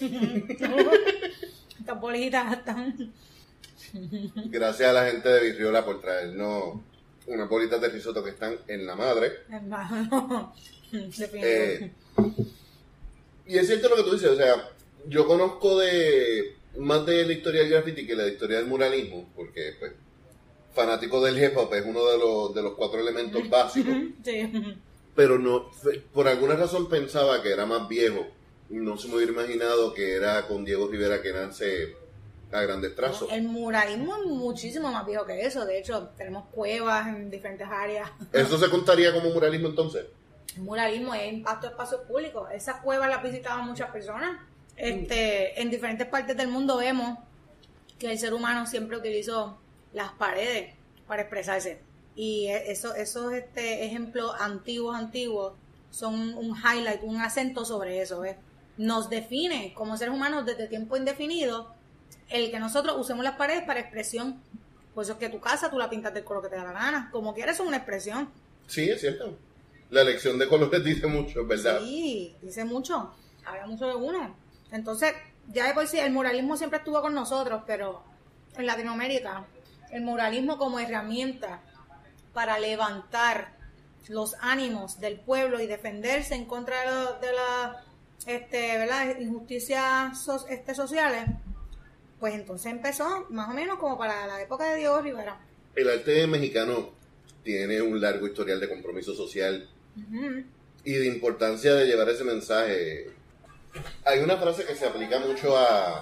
Estas 1.78 2.00
bolitas 2.00 2.52
están... 2.52 3.12
gracias 4.50 4.88
a 4.88 4.92
la 4.92 5.06
gente 5.10 5.28
de 5.28 5.40
Virriola 5.40 5.84
por 5.84 6.00
traernos 6.00 6.80
unas 7.26 7.48
bolitas 7.48 7.80
de 7.80 7.88
risotto 7.88 8.22
que 8.22 8.30
están 8.30 8.56
en 8.68 8.86
la 8.86 8.94
madre. 8.96 9.32
Hermano. 9.50 10.54
Eh, 10.92 11.90
y 13.44 13.58
es 13.58 13.66
cierto 13.66 13.88
lo 13.88 13.96
que 13.96 14.02
tú 14.04 14.12
dices, 14.12 14.30
o 14.30 14.36
sea, 14.36 14.70
yo 15.08 15.26
conozco 15.26 15.78
de 15.80 16.54
más 16.78 17.04
de 17.04 17.26
la 17.26 17.32
historia 17.32 17.62
del 17.62 17.70
graffiti 17.70 18.06
que 18.06 18.14
la 18.14 18.28
historia 18.28 18.58
del 18.58 18.66
muralismo, 18.66 19.28
porque 19.34 19.74
pues 19.80 19.92
fanático 20.74 21.20
del 21.24 21.42
hip 21.42 21.56
hop 21.56 21.74
es 21.74 21.84
uno 21.84 22.06
de 22.08 22.18
los, 22.18 22.54
de 22.54 22.62
los 22.62 22.74
cuatro 22.74 23.00
elementos 23.00 23.48
básicos, 23.50 23.94
Sí. 24.24 24.48
pero 25.16 25.38
no, 25.40 25.70
por 26.12 26.28
alguna 26.28 26.54
razón 26.54 26.88
pensaba 26.88 27.42
que 27.42 27.50
era 27.50 27.66
más 27.66 27.88
viejo, 27.88 28.26
no 28.70 28.96
se 28.96 29.08
me 29.08 29.16
hubiera 29.16 29.32
imaginado 29.32 29.92
que 29.92 30.12
era 30.14 30.46
con 30.46 30.64
Diego 30.64 30.86
Rivera 30.86 31.20
que 31.20 31.32
nace 31.32 31.96
a 32.52 32.60
grandes 32.60 32.94
trazos. 32.94 33.30
El 33.32 33.42
muralismo 33.44 34.16
es 34.16 34.26
muchísimo 34.26 34.90
más 34.90 35.04
viejo 35.06 35.24
que 35.26 35.44
eso. 35.44 35.64
De 35.64 35.78
hecho, 35.78 36.10
tenemos 36.16 36.44
cuevas 36.50 37.08
en 37.08 37.30
diferentes 37.30 37.66
áreas. 37.68 38.10
¿Eso 38.32 38.58
se 38.58 38.70
contaría 38.70 39.12
como 39.12 39.30
muralismo 39.30 39.68
entonces? 39.68 40.06
El 40.56 40.62
muralismo 40.62 41.14
es 41.14 41.32
impacto 41.32 41.66
de 41.66 41.72
espacios 41.72 42.00
públicos. 42.02 42.48
Esas 42.52 42.80
cuevas 42.82 43.08
las 43.08 43.22
visitaban 43.22 43.66
muchas 43.66 43.90
personas. 43.90 44.40
Este, 44.76 45.60
en 45.60 45.70
diferentes 45.70 46.06
partes 46.06 46.36
del 46.36 46.48
mundo 46.48 46.76
vemos 46.76 47.18
que 47.98 48.12
el 48.12 48.18
ser 48.18 48.34
humano 48.34 48.66
siempre 48.66 48.96
utilizó 48.96 49.58
las 49.92 50.12
paredes 50.12 50.74
para 51.06 51.22
expresarse. 51.22 51.80
Y 52.14 52.46
e- 52.46 52.70
eso, 52.70 52.94
esos 52.94 53.32
este, 53.32 53.84
ejemplos 53.84 54.32
antiguos, 54.38 54.94
antiguos, 54.96 55.54
son 55.90 56.34
un 56.34 56.54
highlight, 56.56 57.02
un 57.02 57.20
acento 57.20 57.64
sobre 57.64 58.00
eso. 58.02 58.20
¿ves? 58.20 58.36
Nos 58.76 59.08
define 59.08 59.72
como 59.74 59.96
seres 59.96 60.14
humanos 60.14 60.44
desde 60.46 60.68
tiempo 60.68 60.96
indefinido 60.96 61.74
el 62.28 62.50
que 62.50 62.58
nosotros 62.58 62.96
usemos 62.98 63.24
las 63.24 63.36
paredes 63.36 63.64
para 63.64 63.80
expresión. 63.80 64.40
Por 64.94 65.04
eso 65.04 65.12
es 65.12 65.18
que 65.18 65.28
tu 65.28 65.40
casa 65.40 65.70
tú 65.70 65.78
la 65.78 65.90
pintas 65.90 66.12
del 66.14 66.24
color 66.24 66.42
que 66.44 66.48
te 66.50 66.56
da 66.56 66.64
la 66.64 66.72
gana. 66.72 67.08
Como 67.12 67.34
quieras, 67.34 67.60
es 67.60 67.66
una 67.66 67.76
expresión. 67.76 68.30
Sí, 68.66 68.88
es 68.90 69.00
cierto. 69.00 69.36
La 69.90 70.00
elección 70.02 70.38
de 70.38 70.48
colores 70.48 70.82
dice 70.84 71.06
mucho, 71.06 71.42
es 71.42 71.48
verdad. 71.48 71.80
Sí, 71.80 72.34
dice 72.42 72.64
mucho. 72.64 73.14
Habla 73.44 73.66
mucho 73.66 73.86
de 73.86 73.94
uno. 73.94 74.34
Entonces, 74.72 75.12
ya 75.52 75.66
de 75.68 75.74
por 75.74 75.86
sí, 75.86 75.98
el 75.98 76.12
muralismo 76.12 76.56
siempre 76.56 76.78
estuvo 76.80 77.00
con 77.00 77.14
nosotros, 77.14 77.62
pero 77.66 78.02
en 78.56 78.66
Latinoamérica, 78.66 79.44
el 79.90 80.02
muralismo 80.02 80.58
como 80.58 80.80
herramienta 80.80 81.60
para 82.32 82.58
levantar 82.58 83.54
los 84.08 84.34
ánimos 84.40 84.98
del 85.00 85.20
pueblo 85.20 85.60
y 85.60 85.66
defenderse 85.66 86.34
en 86.34 86.46
contra 86.46 86.76
de, 87.20 87.26
de 87.26 87.32
la 87.32 87.84
este, 88.26 88.78
¿verdad? 88.78 89.18
injusticias 89.20 90.20
so- 90.20 90.46
este, 90.48 90.74
sociales, 90.74 91.24
pues 92.20 92.34
entonces 92.34 92.72
empezó 92.72 93.26
más 93.30 93.48
o 93.50 93.52
menos 93.54 93.78
como 93.78 93.98
para 93.98 94.26
la 94.26 94.40
época 94.40 94.64
de 94.70 94.78
Diego 94.78 95.00
Rivera. 95.00 95.38
El 95.74 95.90
arte 95.90 96.26
mexicano 96.26 96.90
tiene 97.42 97.80
un 97.82 98.00
largo 98.00 98.26
historial 98.26 98.58
de 98.60 98.68
compromiso 98.68 99.14
social 99.14 99.68
Ujú. 99.96 100.42
y 100.84 100.92
de 100.92 101.06
importancia 101.06 101.74
de 101.74 101.86
llevar 101.86 102.08
ese 102.08 102.24
mensaje. 102.24 103.10
Hay 104.04 104.20
una 104.20 104.36
frase 104.38 104.64
que 104.64 104.74
se 104.74 104.86
aplica 104.86 105.18
mucho 105.18 105.56
a, 105.56 105.98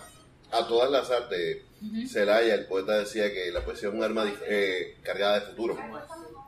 a 0.53 0.69
todas 0.69 0.91
las 0.91 1.11
artes. 1.11 1.59
Celaya, 2.09 2.55
el 2.55 2.65
poeta, 2.67 2.99
decía 2.99 3.31
que 3.31 3.51
la 3.51 3.63
poesía 3.63 3.89
es 3.91 3.95
un 3.95 4.03
arma 4.03 4.25
eh, 4.49 4.97
cargada 5.03 5.41
de 5.41 5.47
futuro. 5.49 5.77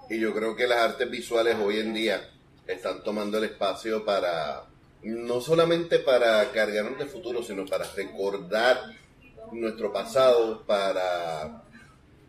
Y 0.08 0.18
yo 0.18 0.32
creo 0.32 0.56
que 0.56 0.66
las 0.66 0.78
artes 0.78 1.10
visuales 1.10 1.56
hoy 1.62 1.78
en 1.80 1.92
día 1.92 2.30
están 2.66 3.02
tomando 3.04 3.36
el 3.36 3.44
espacio 3.44 4.02
para, 4.04 4.64
no 5.02 5.40
solamente 5.42 5.98
para 5.98 6.50
cargarnos 6.52 6.98
de 6.98 7.04
futuro, 7.04 7.42
sino 7.42 7.66
para 7.66 7.84
recordar 7.94 8.80
nuestro 9.52 9.92
pasado, 9.92 10.64
para 10.66 11.64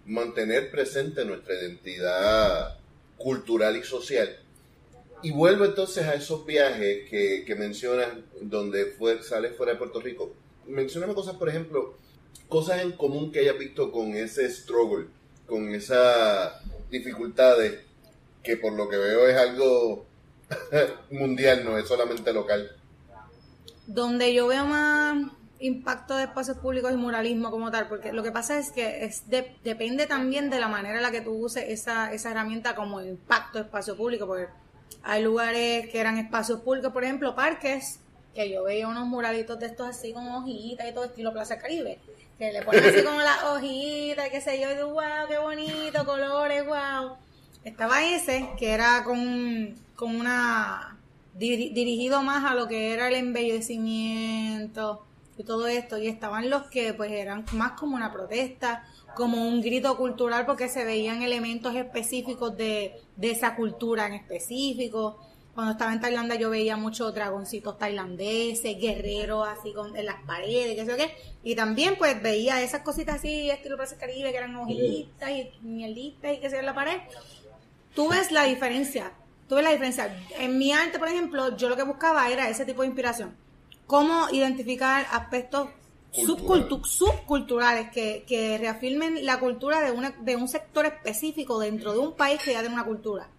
mantener 0.05 0.71
presente 0.71 1.25
nuestra 1.25 1.55
identidad 1.55 2.77
cultural 3.17 3.75
y 3.75 3.83
social. 3.83 4.37
Y 5.21 5.31
vuelvo 5.31 5.65
entonces 5.65 6.05
a 6.05 6.13
esos 6.13 6.45
viajes 6.45 7.09
que, 7.09 7.43
que 7.45 7.55
mencionas 7.55 8.09
donde 8.41 8.85
fue, 8.85 9.21
sales 9.23 9.55
fuera 9.57 9.73
de 9.73 9.79
Puerto 9.79 9.99
Rico. 9.99 10.33
Mencioname 10.67 11.15
cosas, 11.15 11.35
por 11.35 11.49
ejemplo, 11.49 11.95
cosas 12.47 12.81
en 12.81 12.91
común 12.93 13.31
que 13.31 13.39
hayas 13.39 13.57
visto 13.57 13.91
con 13.91 14.13
ese 14.15 14.49
struggle, 14.49 15.07
con 15.47 15.73
esas 15.73 16.53
dificultades, 16.89 17.79
que 18.43 18.57
por 18.57 18.73
lo 18.73 18.87
que 18.87 18.97
veo 18.97 19.27
es 19.27 19.35
algo 19.35 20.05
mundial, 21.11 21.65
no 21.65 21.77
es 21.77 21.87
solamente 21.87 22.31
local. 22.31 22.71
Donde 23.87 24.33
yo 24.33 24.47
veo 24.47 24.65
más 24.65 25.31
impacto 25.59 26.15
de 26.15 26.25
espacios 26.25 26.57
públicos 26.57 26.91
y 26.91 26.97
muralismo 26.97 27.49
como 27.49 27.71
tal, 27.71 27.87
porque 27.87 28.11
lo 28.11 28.23
que 28.23 28.31
pasa 28.31 28.59
es 28.59 28.71
que 28.71 29.05
es 29.05 29.23
depende 29.27 30.05
también 30.05 30.49
de 30.49 30.59
la 30.59 30.67
manera 30.67 30.97
en 30.97 31.01
la 31.01 31.11
que 31.11 31.21
tú 31.21 31.31
uses 31.31 31.65
esa, 31.67 32.13
esa 32.13 32.31
herramienta 32.31 32.75
como 32.75 33.01
impacto 33.01 33.57
de 33.57 33.65
espacio 33.65 33.97
público, 33.97 34.27
porque 34.27 34.47
hay 35.03 35.23
lugares 35.23 35.89
que 35.89 35.99
eran 35.99 36.17
espacios 36.17 36.61
públicos, 36.61 36.91
por 36.91 37.03
ejemplo, 37.03 37.35
parques, 37.35 37.99
que 38.35 38.51
yo 38.51 38.63
veía 38.63 38.87
unos 38.87 39.07
muralitos 39.07 39.59
de 39.59 39.65
estos 39.67 39.87
así 39.87 40.13
con 40.13 40.27
hojitas 40.27 40.87
y 40.87 40.93
todo 40.93 41.05
estilo 41.05 41.33
Plaza 41.33 41.57
Caribe, 41.57 41.99
que 42.37 42.51
le 42.51 42.61
ponen 42.61 42.85
así 42.85 43.03
como 43.03 43.19
las 43.19 43.43
hojitas, 43.45 44.29
qué 44.29 44.41
sé 44.41 44.61
yo, 44.61 44.69
y 44.69 44.75
digo, 44.75 44.93
wow, 44.93 45.27
qué 45.27 45.39
bonito, 45.39 46.05
colores, 46.05 46.65
wow. 46.65 47.17
Estaba 47.63 48.03
ese, 48.05 48.47
que 48.59 48.71
era 48.71 49.03
con, 49.03 49.75
con 49.95 50.15
una, 50.15 50.97
dirigido 51.33 52.21
más 52.21 52.45
a 52.45 52.53
lo 52.53 52.67
que 52.67 52.93
era 52.93 53.07
el 53.07 53.15
embellecimiento 53.15 55.06
y 55.37 55.43
todo 55.43 55.67
esto, 55.67 55.97
y 55.97 56.07
estaban 56.07 56.49
los 56.49 56.63
que 56.63 56.93
pues 56.93 57.11
eran 57.11 57.45
más 57.53 57.73
como 57.73 57.95
una 57.95 58.11
protesta, 58.11 58.83
como 59.15 59.47
un 59.47 59.61
grito 59.61 59.97
cultural 59.97 60.45
porque 60.45 60.69
se 60.69 60.83
veían 60.85 61.21
elementos 61.21 61.75
específicos 61.75 62.55
de, 62.57 63.01
de 63.15 63.31
esa 63.31 63.55
cultura 63.55 64.07
en 64.07 64.13
específico 64.13 65.19
cuando 65.57 65.71
estaba 65.71 65.91
en 65.91 65.99
Tailandia 65.99 66.35
yo 66.35 66.51
veía 66.51 66.77
muchos 66.77 67.15
dragoncitos 67.15 67.79
tailandeses, 67.79 68.79
guerreros 68.79 69.47
así 69.47 69.73
con, 69.73 69.97
en 69.97 70.05
las 70.05 70.21
paredes, 70.21 70.75
qué 70.75 70.85
sé 70.85 70.95
qué. 70.95 71.15
Y 71.41 71.55
también 71.55 71.95
pues 71.97 72.21
veía 72.21 72.61
esas 72.61 72.83
cositas 72.83 73.15
así, 73.15 73.49
estilo 73.49 73.75
Plaza 73.75 73.97
Caribe, 73.97 74.29
que 74.29 74.37
eran 74.37 74.55
hojitas 74.55 75.31
y 75.31 75.51
mielitas 75.63 76.31
y 76.31 76.37
qué 76.37 76.51
sé 76.51 76.57
yo 76.57 76.59
en 76.59 76.65
la 76.67 76.75
pared. 76.75 76.99
Tú 77.95 78.07
ves 78.07 78.31
la 78.31 78.43
diferencia, 78.43 79.13
tú 79.49 79.55
ves 79.55 79.63
la 79.63 79.71
diferencia. 79.71 80.15
En 80.37 80.59
mi 80.59 80.73
arte, 80.73 80.99
por 80.99 81.07
ejemplo, 81.07 81.57
yo 81.57 81.69
lo 81.69 81.75
que 81.75 81.81
buscaba 81.81 82.29
era 82.29 82.47
ese 82.49 82.63
tipo 82.63 82.83
de 82.83 82.89
inspiración. 82.89 83.35
Cómo 83.87 84.27
identificar 84.31 85.07
aspectos 85.11 85.69
subculturales 86.11 87.89
que, 87.89 88.23
que 88.27 88.57
reafirmen 88.57 89.25
la 89.25 89.39
cultura 89.39 89.81
de, 89.81 89.91
una, 89.91 90.11
de 90.11 90.35
un 90.35 90.47
sector 90.47 90.85
específico 90.85 91.59
dentro 91.59 91.93
de 91.93 91.99
un 91.99 92.13
país 92.13 92.41
que 92.43 92.53
ya 92.53 92.59
tiene 92.59 92.75
una 92.75 92.85
cultura 92.85 93.29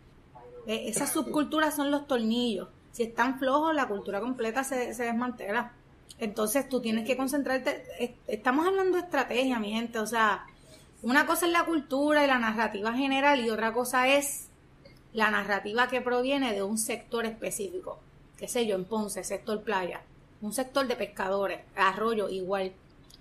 eh, 0.68 0.90
esas 0.90 1.10
subculturas 1.10 1.74
son 1.74 1.90
los 1.90 2.06
tornillos. 2.06 2.68
Si 2.92 3.02
están 3.02 3.38
flojos, 3.38 3.74
la 3.74 3.88
cultura 3.88 4.20
completa 4.20 4.62
se, 4.64 4.92
se 4.92 5.04
desmantela. 5.04 5.72
Entonces 6.18 6.68
tú 6.68 6.80
tienes 6.82 7.06
que 7.06 7.16
concentrarte. 7.16 8.16
Estamos 8.26 8.66
hablando 8.66 8.98
de 8.98 9.04
estrategia, 9.04 9.58
mi 9.58 9.72
gente. 9.72 9.98
O 9.98 10.06
sea, 10.06 10.44
una 11.00 11.24
cosa 11.24 11.46
es 11.46 11.52
la 11.52 11.64
cultura 11.64 12.22
y 12.22 12.26
la 12.26 12.38
narrativa 12.38 12.92
general 12.92 13.40
y 13.40 13.48
otra 13.48 13.72
cosa 13.72 14.08
es 14.08 14.48
la 15.14 15.30
narrativa 15.30 15.88
que 15.88 16.02
proviene 16.02 16.52
de 16.52 16.62
un 16.62 16.76
sector 16.76 17.24
específico. 17.24 17.98
Qué 18.36 18.46
sé 18.46 18.66
yo, 18.66 18.76
en 18.76 18.84
Ponce, 18.84 19.24
sector 19.24 19.62
playa. 19.62 20.02
Un 20.40 20.52
sector 20.52 20.86
de 20.86 20.96
pescadores, 20.96 21.60
arroyo, 21.76 22.28
igual. 22.28 22.72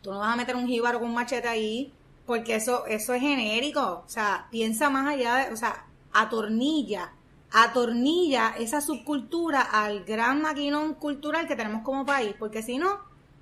Tú 0.01 0.12
no 0.12 0.19
vas 0.19 0.34
a 0.34 0.38
meter 0.38 0.56
un 0.56 0.67
jíbaro 0.67 0.99
con 0.99 1.10
un 1.10 1.15
machete 1.15 1.47
ahí 1.47 1.91
porque 2.25 2.56
eso, 2.56 2.86
eso 2.86 3.13
es 3.13 3.21
genérico. 3.21 4.03
O 4.06 4.10
sea, 4.10 4.47
piensa 4.51 4.89
más 4.89 5.08
allá 5.08 5.36
de, 5.36 5.53
o 5.53 5.58
sea, 5.58 5.86
atornilla 6.13 7.12
atornilla 7.51 8.56
esa 8.58 8.82
subcultura 8.82 9.62
al 9.62 10.03
gran 10.03 10.41
maquinón 10.41 10.95
cultural 10.95 11.47
que 11.47 11.56
tenemos 11.56 11.84
como 11.84 12.06
país, 12.06 12.36
porque 12.38 12.62
si 12.62 12.77
no, 12.77 12.99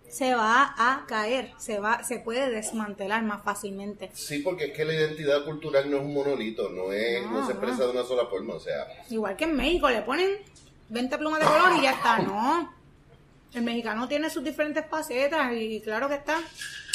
se 0.07 0.35
va 0.35 0.75
a 0.77 1.05
caer, 1.07 1.51
se 1.57 1.79
va, 1.79 2.03
se 2.03 2.19
puede 2.19 2.49
desmantelar 2.51 3.23
más 3.23 3.43
fácilmente. 3.43 4.11
Sí, 4.13 4.39
porque 4.39 4.65
es 4.65 4.73
que 4.73 4.85
la 4.85 4.93
identidad 4.93 5.43
cultural 5.43 5.89
no 5.89 5.97
es 5.97 6.03
un 6.03 6.13
monolito, 6.13 6.69
no 6.69 6.91
es, 6.93 7.25
no, 7.25 7.45
se 7.45 7.53
expresa 7.53 7.85
de 7.85 7.91
una 7.91 8.03
sola 8.03 8.27
forma, 8.27 8.53
o 8.53 8.59
sea. 8.59 8.87
Igual 9.09 9.35
que 9.35 9.45
en 9.45 9.55
México, 9.55 9.89
le 9.89 10.01
ponen 10.03 10.29
20 10.89 11.17
plumas 11.17 11.39
de 11.39 11.47
color 11.47 11.79
y 11.79 11.81
ya 11.81 11.91
está, 11.91 12.19
no. 12.19 12.73
El 13.55 13.63
mexicano 13.63 14.09
tiene 14.09 14.29
sus 14.29 14.43
diferentes 14.43 14.85
facetas 14.85 15.53
y 15.53 15.79
claro 15.79 16.09
que 16.09 16.15
está. 16.15 16.39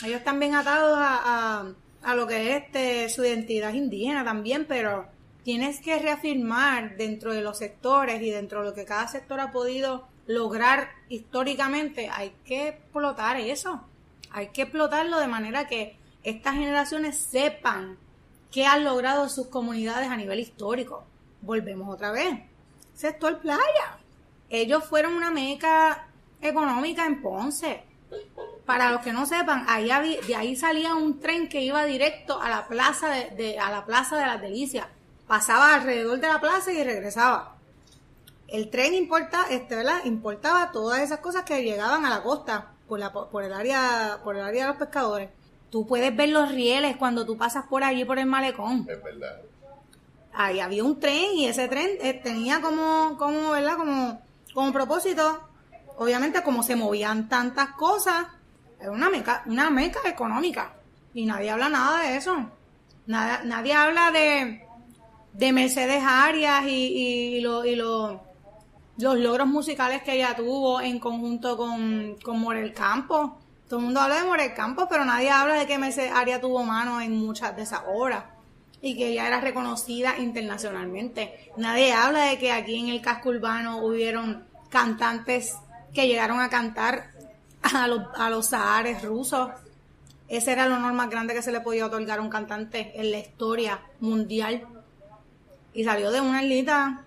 Ellos 0.04 0.18
están 0.18 0.38
bien 0.38 0.54
atados 0.54 0.98
a, 1.00 1.72
a, 2.02 2.14
lo 2.14 2.26
que 2.26 2.54
es 2.54 2.64
este, 2.64 3.08
su 3.08 3.24
identidad 3.24 3.72
indígena 3.72 4.24
también, 4.24 4.66
pero 4.68 5.08
tienes 5.42 5.80
que 5.80 5.98
reafirmar 5.98 6.98
dentro 6.98 7.32
de 7.32 7.40
los 7.40 7.56
sectores 7.56 8.20
y 8.20 8.30
dentro 8.30 8.60
de 8.60 8.68
lo 8.68 8.74
que 8.74 8.84
cada 8.84 9.08
sector 9.08 9.40
ha 9.40 9.52
podido 9.52 10.06
lograr 10.26 10.90
históricamente, 11.08 12.10
hay 12.12 12.34
que 12.44 12.68
explotar 12.68 13.38
eso. 13.38 13.80
Hay 14.30 14.48
que 14.48 14.62
explotarlo 14.62 15.18
de 15.18 15.28
manera 15.28 15.66
que 15.66 15.96
estas 16.22 16.56
generaciones 16.56 17.16
sepan 17.16 17.96
qué 18.52 18.66
han 18.66 18.84
logrado 18.84 19.30
sus 19.30 19.46
comunidades 19.46 20.10
a 20.10 20.16
nivel 20.18 20.40
histórico. 20.40 21.04
Volvemos 21.40 21.88
otra 21.88 22.12
vez. 22.12 22.38
Sector 22.94 23.40
playa. 23.40 23.98
Ellos 24.50 24.84
fueron 24.84 25.14
una 25.14 25.30
meca 25.30 26.09
económica 26.40 27.06
en 27.06 27.22
Ponce. 27.22 27.84
Para 28.66 28.90
los 28.90 29.02
que 29.02 29.12
no 29.12 29.26
sepan, 29.26 29.64
ahí 29.68 29.90
de 30.26 30.36
ahí 30.36 30.56
salía 30.56 30.94
un 30.94 31.20
tren 31.20 31.48
que 31.48 31.62
iba 31.62 31.84
directo 31.84 32.40
a 32.40 32.48
la 32.48 32.66
plaza 32.66 33.08
de 33.08 33.58
a 33.58 33.70
la 33.70 33.84
plaza 33.84 34.16
de 34.16 34.26
las 34.26 34.40
Delicias 34.40 34.86
pasaba 35.30 35.76
alrededor 35.76 36.18
de 36.18 36.26
la 36.26 36.40
plaza 36.40 36.72
y 36.72 36.82
regresaba. 36.82 37.54
El 38.48 38.68
tren 38.68 38.94
importa, 38.94 39.46
este, 39.48 39.76
¿verdad? 39.76 40.04
importaba 40.04 40.72
todas 40.72 40.98
esas 41.02 41.20
cosas 41.20 41.44
que 41.44 41.62
llegaban 41.62 42.04
a 42.04 42.10
la 42.10 42.24
costa 42.24 42.72
por, 42.88 42.98
la, 42.98 43.12
por, 43.12 43.44
el 43.44 43.52
área, 43.52 44.18
por 44.24 44.34
el 44.34 44.42
área 44.42 44.64
de 44.64 44.68
los 44.70 44.76
pescadores. 44.76 45.30
Tú 45.70 45.86
puedes 45.86 46.16
ver 46.16 46.30
los 46.30 46.50
rieles 46.50 46.96
cuando 46.96 47.24
tú 47.24 47.36
pasas 47.36 47.64
por 47.66 47.84
allí 47.84 48.04
por 48.04 48.18
el 48.18 48.26
malecón. 48.26 48.88
Es 48.90 49.00
verdad. 49.00 49.40
Ahí 50.32 50.58
había 50.58 50.82
un 50.82 50.98
tren 50.98 51.32
y 51.36 51.46
ese 51.46 51.68
tren 51.68 51.90
eh, 52.00 52.14
tenía 52.14 52.60
como, 52.60 53.16
como, 53.16 53.52
¿verdad? 53.52 53.76
Como, 53.76 54.20
como 54.52 54.72
propósito, 54.72 55.48
obviamente 56.00 56.42
como 56.42 56.62
se 56.62 56.76
movían 56.76 57.28
tantas 57.28 57.72
cosas, 57.72 58.26
era 58.80 58.90
una 58.90 59.10
meca, 59.10 59.42
una 59.44 59.68
meca 59.68 60.00
económica. 60.06 60.72
Y 61.12 61.26
nadie 61.26 61.50
habla 61.50 61.68
nada 61.68 62.00
de 62.00 62.16
eso. 62.16 62.50
Nada, 63.06 63.42
nadie 63.44 63.74
habla 63.74 64.10
de, 64.10 64.64
de 65.34 65.52
Mercedes 65.52 66.02
Arias 66.02 66.64
y, 66.64 67.36
y, 67.36 67.36
y 67.36 67.40
los 67.76 68.18
logros 68.96 69.46
musicales 69.46 70.02
que 70.02 70.14
ella 70.14 70.34
tuvo 70.34 70.80
en 70.80 70.98
conjunto 70.98 71.58
con, 71.58 72.16
con 72.24 72.40
Morel 72.40 72.72
Campos. 72.72 73.32
Todo 73.68 73.80
el 73.80 73.84
mundo 73.84 74.00
habla 74.00 74.22
de 74.22 74.24
Morel 74.24 74.54
Campos, 74.54 74.86
pero 74.88 75.04
nadie 75.04 75.30
habla 75.30 75.56
de 75.56 75.66
que 75.66 75.76
Mercedes 75.76 76.12
Arias 76.12 76.40
tuvo 76.40 76.64
mano 76.64 77.02
en 77.02 77.14
muchas 77.14 77.54
de 77.56 77.62
esas 77.64 77.82
obras 77.86 78.24
y 78.80 78.96
que 78.96 79.08
ella 79.08 79.26
era 79.26 79.42
reconocida 79.42 80.16
internacionalmente. 80.16 81.52
Nadie 81.58 81.92
habla 81.92 82.22
de 82.22 82.38
que 82.38 82.52
aquí 82.52 82.78
en 82.78 82.88
el 82.88 83.02
casco 83.02 83.28
urbano 83.28 83.84
hubieron 83.84 84.48
cantantes 84.70 85.58
que 85.94 86.06
llegaron 86.06 86.40
a 86.40 86.48
cantar 86.48 87.10
a 87.62 87.86
los, 87.86 88.02
a 88.14 88.30
los 88.30 88.46
sahares 88.46 89.02
rusos. 89.02 89.50
Ese 90.28 90.52
era 90.52 90.66
el 90.66 90.72
honor 90.72 90.92
más 90.92 91.10
grande 91.10 91.34
que 91.34 91.42
se 91.42 91.52
le 91.52 91.60
podía 91.60 91.86
otorgar 91.86 92.20
a 92.20 92.22
un 92.22 92.30
cantante 92.30 92.92
en 92.94 93.10
la 93.10 93.18
historia 93.18 93.80
mundial 93.98 94.66
y 95.72 95.84
salió 95.84 96.10
de 96.10 96.20
una 96.20 96.42
islita. 96.42 97.04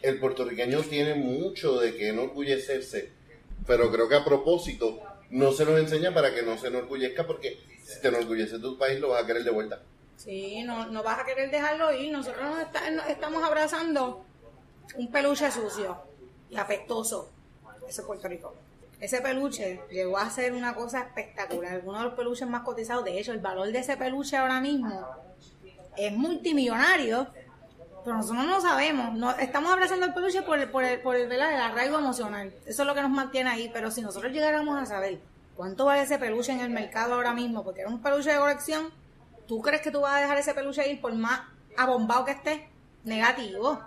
El 0.00 0.18
puertorriqueño 0.18 0.80
tiene 0.82 1.14
mucho 1.14 1.78
de 1.80 1.96
que 1.96 2.08
enorgullecerse, 2.08 3.10
pero 3.66 3.90
creo 3.90 4.08
que 4.08 4.16
a 4.16 4.24
propósito 4.24 5.00
no 5.30 5.52
se 5.52 5.64
nos 5.64 5.78
enseña 5.78 6.12
para 6.12 6.34
que 6.34 6.42
no 6.42 6.58
se 6.58 6.68
enorgullezca, 6.68 7.26
porque 7.26 7.58
si 7.84 8.00
te 8.00 8.08
enorgullece 8.08 8.58
tu 8.58 8.76
país 8.78 9.00
lo 9.00 9.10
vas 9.10 9.24
a 9.24 9.26
querer 9.26 9.44
de 9.44 9.50
vuelta. 9.50 9.80
Sí, 10.16 10.62
no, 10.62 10.86
no 10.86 11.02
vas 11.02 11.18
a 11.18 11.24
querer 11.24 11.50
dejarlo 11.50 11.92
ir. 11.92 12.12
Nosotros 12.12 12.44
nos 12.92 13.08
estamos 13.08 13.42
abrazando 13.42 14.24
un 14.96 15.10
peluche 15.10 15.50
sucio 15.50 15.96
y 16.50 16.56
apestoso. 17.82 17.88
Ese 17.88 18.02
Puerto 18.02 18.28
Rico. 18.28 18.54
Ese 19.00 19.20
peluche 19.20 19.80
llegó 19.90 20.16
a 20.16 20.30
ser 20.30 20.52
una 20.52 20.74
cosa 20.74 21.00
espectacular. 21.00 21.82
Uno 21.84 21.98
de 21.98 22.04
los 22.04 22.14
peluches 22.14 22.48
más 22.48 22.62
cotizados. 22.62 23.04
De 23.04 23.18
hecho, 23.18 23.32
el 23.32 23.40
valor 23.40 23.70
de 23.72 23.78
ese 23.80 23.96
peluche 23.96 24.36
ahora 24.36 24.60
mismo 24.60 25.04
es 25.96 26.12
multimillonario 26.16 27.26
Pero 28.04 28.16
nosotros 28.16 28.44
no 28.44 28.54
lo 28.54 28.60
sabemos. 28.60 29.14
No, 29.14 29.32
estamos 29.32 29.72
abrazando 29.72 30.06
el 30.06 30.14
peluche 30.14 30.42
por 30.42 30.58
el, 30.58 30.70
por 30.70 30.84
el, 30.84 31.00
por 31.00 31.16
el, 31.16 31.30
el 31.30 31.42
arraigo 31.42 31.98
emocional. 31.98 32.54
Eso 32.64 32.82
es 32.82 32.86
lo 32.86 32.94
que 32.94 33.02
nos 33.02 33.10
mantiene 33.10 33.50
ahí. 33.50 33.70
Pero 33.72 33.90
si 33.90 34.02
nosotros 34.02 34.32
llegáramos 34.32 34.80
a 34.80 34.86
saber 34.86 35.18
cuánto 35.56 35.86
vale 35.86 36.02
ese 36.02 36.18
peluche 36.18 36.52
en 36.52 36.60
el 36.60 36.70
mercado 36.70 37.14
ahora 37.14 37.34
mismo, 37.34 37.64
porque 37.64 37.80
era 37.80 37.90
un 37.90 38.00
peluche 38.00 38.30
de 38.30 38.38
colección, 38.38 38.90
¿tú 39.48 39.60
crees 39.60 39.82
que 39.82 39.90
tú 39.90 40.00
vas 40.00 40.14
a 40.14 40.20
dejar 40.20 40.38
ese 40.38 40.54
peluche 40.54 40.88
ir 40.88 41.00
por 41.00 41.12
más 41.14 41.42
abombado 41.76 42.24
que 42.24 42.32
esté? 42.32 42.68
Negativo. 43.02 43.80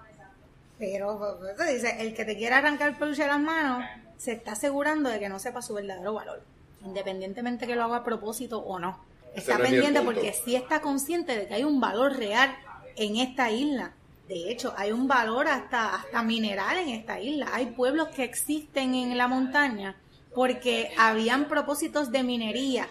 Pero 0.77 1.17
pues, 1.39 1.53
eso 1.53 1.71
dice, 1.71 2.01
el 2.01 2.13
que 2.13 2.25
te 2.25 2.35
quiera 2.35 2.57
arrancar 2.57 2.89
el 2.89 2.95
peluche 2.95 3.23
de 3.23 3.29
las 3.29 3.39
manos 3.39 3.85
se 4.17 4.33
está 4.33 4.53
asegurando 4.53 5.09
de 5.09 5.19
que 5.19 5.29
no 5.29 5.39
sepa 5.39 5.61
su 5.61 5.73
verdadero 5.73 6.13
valor, 6.13 6.43
independientemente 6.83 7.67
que 7.67 7.75
lo 7.75 7.83
haga 7.83 7.97
a 7.97 8.03
propósito 8.03 8.59
o 8.59 8.79
no. 8.79 8.99
Está 9.33 9.57
pendiente 9.57 10.01
porque 10.01 10.33
sí 10.33 10.55
está 10.55 10.81
consciente 10.81 11.38
de 11.38 11.47
que 11.47 11.55
hay 11.55 11.63
un 11.63 11.81
valor 11.81 12.15
real 12.17 12.55
en 12.95 13.17
esta 13.17 13.51
isla. 13.51 13.93
De 14.29 14.49
hecho, 14.49 14.73
hay 14.77 14.91
un 14.91 15.07
valor 15.07 15.47
hasta, 15.47 15.95
hasta 15.95 16.23
mineral 16.23 16.77
en 16.77 16.89
esta 16.89 17.19
isla. 17.19 17.49
Hay 17.51 17.67
pueblos 17.67 18.07
que 18.09 18.23
existen 18.23 18.95
en 18.95 19.17
la 19.17 19.27
montaña 19.27 19.97
porque 20.33 20.91
habían 20.97 21.47
propósitos 21.47 22.11
de 22.11 22.23
minería 22.23 22.88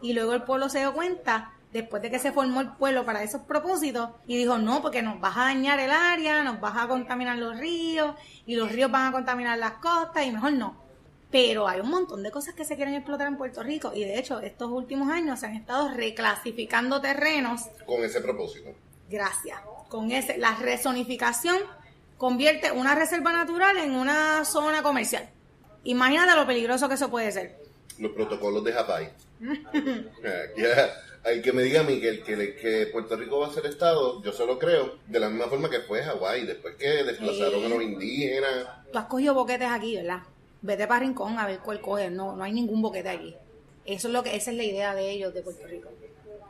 y 0.00 0.12
luego 0.14 0.34
el 0.34 0.42
pueblo 0.42 0.68
se 0.68 0.80
dio 0.80 0.92
cuenta 0.92 1.51
después 1.72 2.02
de 2.02 2.10
que 2.10 2.18
se 2.18 2.32
formó 2.32 2.60
el 2.60 2.72
pueblo 2.72 3.04
para 3.04 3.22
esos 3.22 3.42
propósitos 3.42 4.10
y 4.26 4.36
dijo 4.36 4.58
no 4.58 4.82
porque 4.82 5.02
nos 5.02 5.20
vas 5.20 5.36
a 5.36 5.44
dañar 5.44 5.80
el 5.80 5.90
área 5.90 6.42
nos 6.42 6.60
vas 6.60 6.76
a 6.76 6.86
contaminar 6.86 7.38
los 7.38 7.58
ríos 7.58 8.14
y 8.46 8.56
los 8.56 8.70
ríos 8.70 8.90
van 8.90 9.08
a 9.08 9.12
contaminar 9.12 9.58
las 9.58 9.72
costas 9.74 10.26
y 10.26 10.30
mejor 10.30 10.52
no 10.52 10.82
pero 11.32 11.66
hay 11.66 11.80
un 11.80 11.88
montón 11.88 12.22
de 12.22 12.30
cosas 12.30 12.54
que 12.54 12.64
se 12.64 12.76
quieren 12.76 12.94
explotar 12.94 13.26
en 13.26 13.38
Puerto 13.38 13.62
Rico 13.62 13.90
y 13.94 14.04
de 14.04 14.18
hecho 14.18 14.38
estos 14.40 14.70
últimos 14.70 15.10
años 15.10 15.40
se 15.40 15.46
han 15.46 15.56
estado 15.56 15.88
reclasificando 15.88 17.00
terrenos. 17.00 17.62
Con 17.86 18.04
ese 18.04 18.20
propósito. 18.20 18.70
gracias. 19.08 19.58
Con 19.88 20.12
ese 20.12 20.36
la 20.36 20.54
rezonificación 20.56 21.56
convierte 22.18 22.70
una 22.70 22.94
reserva 22.94 23.32
natural 23.32 23.78
en 23.78 23.92
una 23.92 24.44
zona 24.44 24.82
comercial. 24.82 25.30
Imagínate 25.84 26.36
lo 26.36 26.46
peligroso 26.46 26.86
que 26.86 26.94
eso 26.94 27.10
puede 27.10 27.32
ser. 27.32 27.58
Los 27.98 28.12
protocolos 28.12 28.62
de. 28.62 28.72
Aquí, 28.78 30.62
Al 31.24 31.40
que 31.40 31.52
me 31.52 31.62
diga 31.62 31.80
a 31.80 31.84
mí 31.84 32.00
que, 32.00 32.08
el- 32.08 32.22
que, 32.24 32.56
que 32.56 32.86
Puerto 32.92 33.16
Rico 33.16 33.38
va 33.38 33.46
a 33.46 33.52
ser 33.52 33.64
Estado, 33.66 34.20
yo 34.22 34.32
se 34.32 34.44
lo 34.44 34.58
creo, 34.58 34.96
de 35.06 35.20
la 35.20 35.28
misma 35.28 35.46
forma 35.48 35.70
que 35.70 35.80
fue 35.80 36.02
Hawái, 36.02 36.46
después 36.46 36.74
que 36.76 36.88
desplazaron 37.04 37.64
a 37.64 37.68
los 37.68 37.82
indígenas. 37.82 38.66
Tú 38.92 38.98
has 38.98 39.04
cogido 39.06 39.32
boquetes 39.34 39.68
aquí, 39.70 39.96
¿verdad? 39.96 40.20
Vete 40.62 40.86
para 40.88 41.00
Rincón 41.00 41.38
a 41.38 41.46
ver 41.46 41.60
cuál 41.60 41.80
coges. 41.80 42.10
No, 42.10 42.34
no 42.36 42.42
hay 42.42 42.52
ningún 42.52 42.82
boquete 42.82 43.08
aquí. 43.08 43.34
Eso 43.84 44.08
es 44.08 44.12
lo 44.14 44.22
que, 44.22 44.34
esa 44.34 44.50
es 44.50 44.56
la 44.56 44.64
idea 44.64 44.94
de 44.94 45.10
ellos 45.10 45.32
de 45.34 45.42
Puerto 45.42 45.66
Rico. 45.66 45.88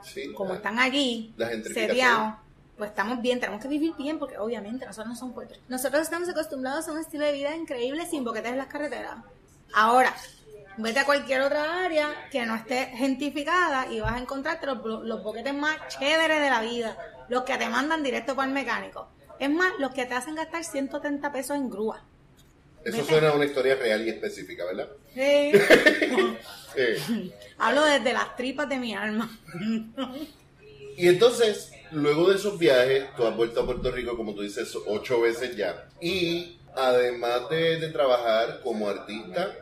Sí, 0.02 0.32
Como 0.32 0.50
la- 0.50 0.56
están 0.56 0.78
allí, 0.78 1.34
seriados, 1.72 2.34
pues 2.78 2.90
estamos 2.90 3.20
bien, 3.22 3.40
tenemos 3.40 3.60
que 3.62 3.68
vivir 3.68 3.92
bien 3.96 4.18
porque 4.18 4.38
obviamente 4.38 4.84
nosotros 4.86 5.08
no 5.12 5.16
somos 5.16 5.34
Puerto 5.34 5.54
Rico. 5.54 5.64
Nosotros 5.68 6.02
estamos 6.02 6.28
acostumbrados 6.28 6.88
a 6.88 6.92
un 6.92 6.98
estilo 6.98 7.24
de 7.26 7.32
vida 7.32 7.54
increíble 7.54 8.06
sin 8.06 8.24
boquetes 8.24 8.52
en 8.52 8.58
las 8.58 8.66
carreteras. 8.68 9.16
Ahora, 9.74 10.14
vete 10.78 11.00
a 11.00 11.04
cualquier 11.04 11.42
otra 11.42 11.84
área 11.84 12.28
que 12.30 12.44
no 12.46 12.54
esté 12.54 12.86
gentificada 12.94 13.86
y 13.90 14.00
vas 14.00 14.12
a 14.14 14.18
encontrarte 14.18 14.66
los, 14.66 14.78
los 15.04 15.22
boquetes 15.22 15.54
más 15.54 15.76
chéveres 15.88 16.40
de 16.40 16.50
la 16.50 16.60
vida, 16.60 16.96
los 17.28 17.42
que 17.42 17.56
te 17.56 17.68
mandan 17.68 18.02
directo 18.02 18.34
para 18.34 18.48
el 18.48 18.54
mecánico. 18.54 19.08
Es 19.38 19.50
más, 19.50 19.72
los 19.78 19.92
que 19.92 20.06
te 20.06 20.14
hacen 20.14 20.34
gastar 20.34 20.64
130 20.64 21.32
pesos 21.32 21.56
en 21.56 21.68
grúa. 21.70 22.02
Eso 22.84 22.96
Vete. 22.98 23.08
suena 23.08 23.28
a 23.28 23.32
una 23.32 23.44
historia 23.44 23.76
real 23.76 24.06
y 24.06 24.10
específica, 24.10 24.64
¿verdad? 24.64 24.88
Sí. 25.14 25.52
Eh, 26.74 27.30
Hablo 27.58 27.84
desde 27.84 28.14
las 28.14 28.34
tripas 28.34 28.66
de 28.66 28.78
mi 28.78 28.94
alma. 28.94 29.30
Y 30.96 31.08
entonces, 31.08 31.72
luego 31.90 32.28
de 32.28 32.36
esos 32.36 32.58
viajes, 32.58 33.04
tú 33.16 33.26
has 33.26 33.34
vuelto 33.34 33.60
a 33.62 33.66
Puerto 33.66 33.90
Rico, 33.90 34.14
como 34.16 34.34
tú 34.34 34.42
dices, 34.42 34.76
ocho 34.86 35.22
veces 35.22 35.56
ya. 35.56 35.88
Y 36.02 36.58
además 36.76 37.48
de, 37.48 37.78
de 37.78 37.88
trabajar 37.88 38.60
como 38.62 38.88
artista, 38.88 39.54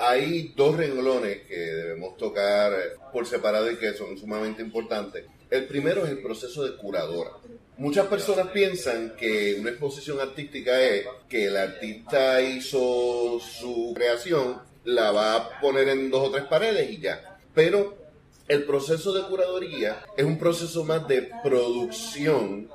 hay 0.00 0.52
dos 0.56 0.76
renglones 0.76 1.42
que 1.42 1.56
debemos 1.56 2.16
tocar 2.16 2.72
por 3.12 3.26
separado 3.26 3.70
y 3.70 3.76
que 3.76 3.92
son 3.92 4.16
sumamente 4.18 4.62
importantes. 4.62 5.24
El 5.50 5.66
primero 5.66 6.04
es 6.04 6.10
el 6.10 6.22
proceso 6.22 6.64
de 6.64 6.76
curadora. 6.76 7.32
Muchas 7.76 8.06
personas 8.06 8.48
piensan 8.48 9.16
que 9.16 9.56
una 9.58 9.70
exposición 9.70 10.20
artística 10.20 10.80
es 10.80 11.06
que 11.28 11.46
el 11.46 11.56
artista 11.56 12.40
hizo 12.40 13.40
su 13.40 13.92
creación, 13.94 14.58
la 14.84 15.10
va 15.12 15.34
a 15.34 15.60
poner 15.60 15.88
en 15.88 16.10
dos 16.10 16.28
o 16.28 16.30
tres 16.30 16.44
paredes 16.44 16.90
y 16.90 17.00
ya. 17.00 17.38
Pero 17.54 17.96
el 18.48 18.64
proceso 18.64 19.12
de 19.12 19.22
curaduría 19.28 20.04
es 20.16 20.24
un 20.24 20.38
proceso 20.38 20.84
más 20.84 21.06
de 21.08 21.30
producción 21.42 22.68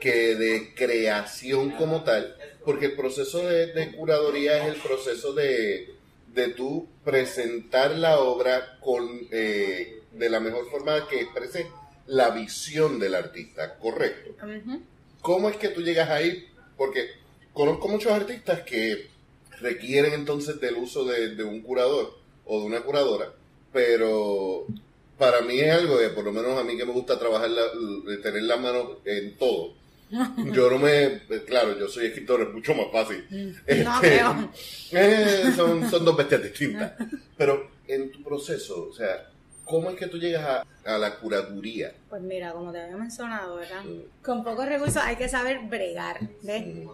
que 0.00 0.34
de 0.34 0.74
creación 0.74 1.70
como 1.72 2.04
tal, 2.04 2.36
porque 2.64 2.86
el 2.86 2.92
proceso 2.96 3.46
de, 3.46 3.66
de 3.66 3.92
curaduría 3.92 4.58
es 4.66 4.74
el 4.74 4.80
proceso 4.80 5.32
de, 5.32 5.97
de 6.34 6.48
tú 6.48 6.88
presentar 7.04 7.96
la 7.96 8.20
obra 8.20 8.78
con, 8.80 9.26
eh, 9.30 10.02
de 10.12 10.30
la 10.30 10.40
mejor 10.40 10.70
forma 10.70 11.06
que 11.08 11.22
exprese 11.22 11.66
la 12.06 12.30
visión 12.30 12.98
del 12.98 13.14
artista, 13.14 13.78
correcto. 13.78 14.34
¿Cómo 15.20 15.50
es 15.50 15.56
que 15.56 15.68
tú 15.68 15.82
llegas 15.82 16.08
ahí? 16.10 16.46
Porque 16.76 17.08
conozco 17.52 17.88
muchos 17.88 18.12
artistas 18.12 18.62
que 18.62 19.08
requieren 19.60 20.12
entonces 20.12 20.60
del 20.60 20.76
uso 20.76 21.04
de, 21.04 21.34
de 21.34 21.44
un 21.44 21.60
curador 21.62 22.16
o 22.44 22.60
de 22.60 22.66
una 22.66 22.80
curadora, 22.80 23.32
pero 23.72 24.66
para 25.18 25.40
mí 25.42 25.58
es 25.58 25.72
algo 25.72 25.98
que 25.98 26.08
por 26.10 26.24
lo 26.24 26.32
menos 26.32 26.58
a 26.58 26.64
mí 26.64 26.76
que 26.76 26.86
me 26.86 26.92
gusta 26.92 27.18
trabajar, 27.18 27.50
la, 27.50 27.64
tener 28.22 28.44
la 28.44 28.56
mano 28.56 28.98
en 29.04 29.36
todo. 29.36 29.74
Yo 30.52 30.70
no 30.70 30.78
me, 30.78 31.20
claro, 31.46 31.78
yo 31.78 31.88
soy 31.88 32.06
escritor, 32.06 32.42
es 32.42 32.52
mucho 32.54 32.74
más 32.74 32.86
fácil. 32.92 33.26
No 33.30 33.56
Este, 33.66 34.00
creo. 34.00 34.50
eh, 34.92 35.52
son, 35.54 35.88
son 35.90 36.04
dos 36.04 36.16
bestias 36.16 36.42
distintas. 36.42 36.92
Pero 37.36 37.70
en 37.86 38.10
tu 38.12 38.22
proceso, 38.22 38.88
o 38.90 38.92
sea, 38.92 39.28
¿cómo 39.64 39.90
es 39.90 39.96
que 39.96 40.06
tú 40.06 40.18
llegas 40.18 40.44
a, 40.84 40.94
a 40.94 40.98
la 40.98 41.16
curaduría? 41.16 41.92
Pues 42.08 42.22
mira, 42.22 42.52
como 42.52 42.72
te 42.72 42.80
había 42.80 42.96
mencionado, 42.96 43.56
¿verdad? 43.56 43.82
Mm. 43.84 44.22
Con 44.24 44.42
pocos 44.44 44.66
recursos 44.66 45.02
hay 45.02 45.16
que 45.16 45.28
saber 45.28 45.60
bregar, 45.60 46.18
¿ves? 46.42 46.66
Mm, 46.66 46.88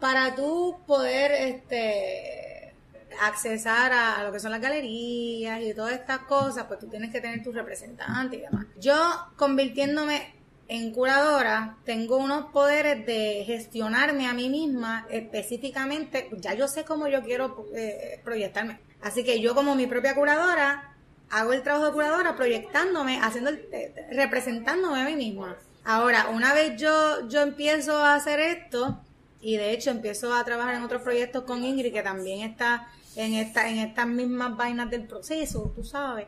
Para 0.00 0.34
tú 0.34 0.78
poder 0.86 1.32
este 1.32 2.72
accesar 3.20 3.92
a, 3.92 4.18
a 4.18 4.24
lo 4.24 4.32
que 4.32 4.40
son 4.40 4.50
las 4.50 4.60
galerías 4.60 5.62
y 5.62 5.72
todas 5.72 5.92
estas 5.92 6.20
cosas, 6.20 6.64
pues 6.66 6.80
tú 6.80 6.88
tienes 6.88 7.12
que 7.12 7.20
tener 7.20 7.42
tus 7.44 7.54
representantes 7.54 8.40
y 8.40 8.42
demás. 8.42 8.66
Yo, 8.80 8.96
convirtiéndome 9.36 10.34
en 10.68 10.92
curadora, 10.92 11.76
tengo 11.84 12.16
unos 12.16 12.46
poderes 12.52 13.04
de 13.06 13.44
gestionarme 13.46 14.26
a 14.26 14.32
mí 14.32 14.48
misma 14.48 15.06
específicamente, 15.10 16.30
ya 16.38 16.54
yo 16.54 16.68
sé 16.68 16.84
cómo 16.84 17.06
yo 17.08 17.22
quiero 17.22 17.66
eh, 17.74 18.20
proyectarme. 18.24 18.80
Así 19.02 19.24
que 19.24 19.40
yo 19.40 19.54
como 19.54 19.74
mi 19.74 19.86
propia 19.86 20.14
curadora, 20.14 20.94
hago 21.30 21.52
el 21.52 21.62
trabajo 21.62 21.86
de 21.86 21.92
curadora 21.92 22.36
proyectándome, 22.36 23.20
haciendo 23.20 23.50
eh, 23.50 23.94
representándome 24.12 25.02
a 25.02 25.04
mí 25.04 25.16
misma. 25.16 25.56
Ahora, 25.84 26.28
una 26.30 26.54
vez 26.54 26.80
yo, 26.80 27.28
yo 27.28 27.42
empiezo 27.42 27.98
a 27.98 28.14
hacer 28.14 28.40
esto, 28.40 29.03
y 29.44 29.58
de 29.58 29.72
hecho 29.72 29.90
empiezo 29.90 30.32
a 30.32 30.42
trabajar 30.42 30.74
en 30.74 30.82
otros 30.82 31.02
proyectos 31.02 31.44
con 31.44 31.62
Ingrid, 31.62 31.92
que 31.92 32.02
también 32.02 32.48
está 32.48 32.88
en 33.14 33.34
esta, 33.34 33.68
en 33.68 33.78
estas 33.78 34.06
mismas 34.06 34.56
vainas 34.56 34.90
del 34.90 35.06
proceso, 35.06 35.70
tú 35.76 35.84
sabes, 35.84 36.26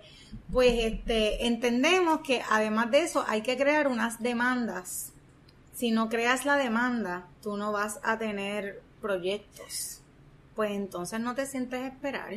pues 0.53 0.75
este, 0.85 1.47
entendemos 1.47 2.21
que 2.21 2.43
además 2.51 2.91
de 2.91 3.01
eso 3.01 3.25
hay 3.27 3.41
que 3.41 3.57
crear 3.57 3.89
unas 3.89 4.23
demandas. 4.23 5.13
Si 5.75 5.91
no 5.91 6.11
creas 6.11 6.45
la 6.45 6.57
demanda, 6.57 7.27
tú 7.43 7.57
no 7.57 7.73
vas 7.73 8.01
a 8.03 8.19
tener 8.19 8.83
proyectos. 9.01 10.03
Pues 10.55 10.73
entonces 10.73 11.19
no 11.19 11.35
te 11.35 11.47
sientes 11.47 11.81
a 11.81 11.87
esperar. 11.87 12.35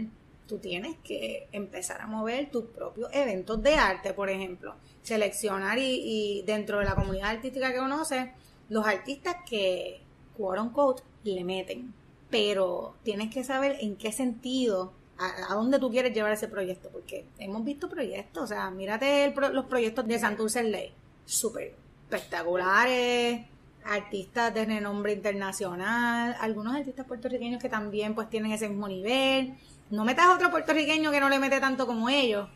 Tú 0.47 0.59
tienes 0.59 0.95
que 1.03 1.47
empezar 1.51 2.01
a 2.01 2.07
mover 2.07 2.49
tus 2.51 2.65
propios 2.65 3.09
eventos 3.13 3.61
de 3.61 3.75
arte, 3.75 4.13
por 4.13 4.29
ejemplo. 4.29 4.75
Seleccionar 5.03 5.77
y, 5.77 6.39
y 6.39 6.43
dentro 6.43 6.79
de 6.79 6.85
la 6.85 6.95
comunidad 6.95 7.31
artística 7.31 7.71
que 7.71 7.77
conoces, 7.77 8.29
los 8.69 8.85
artistas 8.85 9.37
que, 9.47 10.01
quote 10.39 10.61
unquote, 10.61 11.03
le 11.23 11.43
meten. 11.43 11.93
Pero 12.29 12.95
tienes 13.03 13.33
que 13.33 13.43
saber 13.43 13.77
en 13.81 13.97
qué 13.97 14.11
sentido, 14.11 14.93
a, 15.17 15.53
dónde 15.53 15.79
tú 15.79 15.91
quieres 15.91 16.13
llevar 16.13 16.31
ese 16.31 16.47
proyecto, 16.47 16.89
porque 16.89 17.25
hemos 17.37 17.63
visto 17.65 17.89
proyectos, 17.89 18.43
o 18.43 18.47
sea, 18.47 18.69
mírate 18.71 19.33
los 19.51 19.65
proyectos 19.65 20.07
de 20.07 20.17
Santurce 20.17 20.63
Ley, 20.63 20.93
súper 21.25 21.75
espectaculares, 22.03 23.45
artistas 23.83 24.53
de 24.53 24.65
renombre 24.65 25.13
internacional, 25.13 26.35
algunos 26.39 26.75
artistas 26.75 27.05
puertorriqueños 27.05 27.61
que 27.61 27.69
también 27.69 28.15
pues 28.15 28.29
tienen 28.29 28.51
ese 28.51 28.69
mismo 28.69 28.87
nivel. 28.87 29.55
No 29.89 30.05
metas 30.05 30.25
a 30.25 30.35
otro 30.35 30.51
puertorriqueño 30.51 31.11
que 31.11 31.19
no 31.19 31.29
le 31.29 31.39
mete 31.39 31.59
tanto 31.59 31.85
como 31.85 32.09
ellos, 32.09 32.47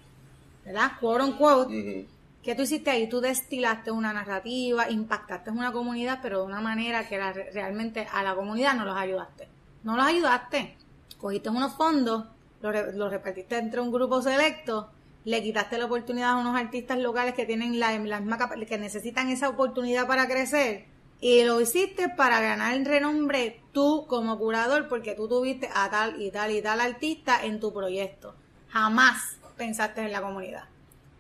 ¿verdad? 0.63 0.91
Quote 0.99 1.23
unquote. 1.23 1.79
ujú. 1.79 2.12
¿Qué 2.43 2.55
tú 2.55 2.63
hiciste 2.63 2.89
ahí? 2.89 3.07
Tú 3.07 3.21
destilaste 3.21 3.89
una 3.89 4.11
narrativa, 4.11 4.89
impactaste 4.89 5.49
en 5.49 5.57
una 5.57 5.71
comunidad, 5.71 6.19
pero 6.21 6.39
de 6.39 6.45
una 6.45 6.59
manera 6.59 7.07
que 7.07 7.17
realmente 7.53 8.05
a 8.11 8.21
la 8.21 8.35
comunidad 8.35 8.75
no 8.75 8.83
los 8.83 8.97
ayudaste. 8.97 9.47
No 9.83 9.95
los 9.95 10.05
ayudaste. 10.05 10.75
Cogiste 11.17 11.49
unos 11.49 11.73
fondos, 11.75 12.25
los, 12.61 12.93
los 12.95 13.09
repartiste 13.09 13.57
entre 13.57 13.79
un 13.79 13.93
grupo 13.93 14.21
selecto, 14.21 14.89
le 15.23 15.41
quitaste 15.41 15.77
la 15.77 15.85
oportunidad 15.85 16.31
a 16.31 16.35
unos 16.35 16.59
artistas 16.59 16.99
locales 16.99 17.33
que 17.33 17.45
tienen 17.45 17.79
la, 17.79 17.97
la 17.97 18.19
misma 18.19 18.37
que 18.67 18.77
necesitan 18.77 19.29
esa 19.29 19.47
oportunidad 19.47 20.05
para 20.05 20.27
crecer 20.27 20.85
Y 21.21 21.43
lo 21.43 21.61
hiciste 21.61 22.09
para 22.09 22.41
ganar 22.41 22.73
el 22.73 22.85
renombre 22.85 23.61
tú 23.71 24.05
como 24.07 24.37
curador 24.37 24.89
porque 24.89 25.15
tú 25.15 25.29
tuviste 25.29 25.69
a 25.73 25.89
tal 25.89 26.21
y 26.21 26.29
tal 26.31 26.51
y 26.51 26.61
tal 26.61 26.81
artista 26.81 27.41
en 27.45 27.61
tu 27.61 27.71
proyecto. 27.71 28.35
Jamás 28.67 29.37
pensaste 29.55 30.01
en 30.01 30.11
la 30.11 30.21
comunidad. 30.21 30.72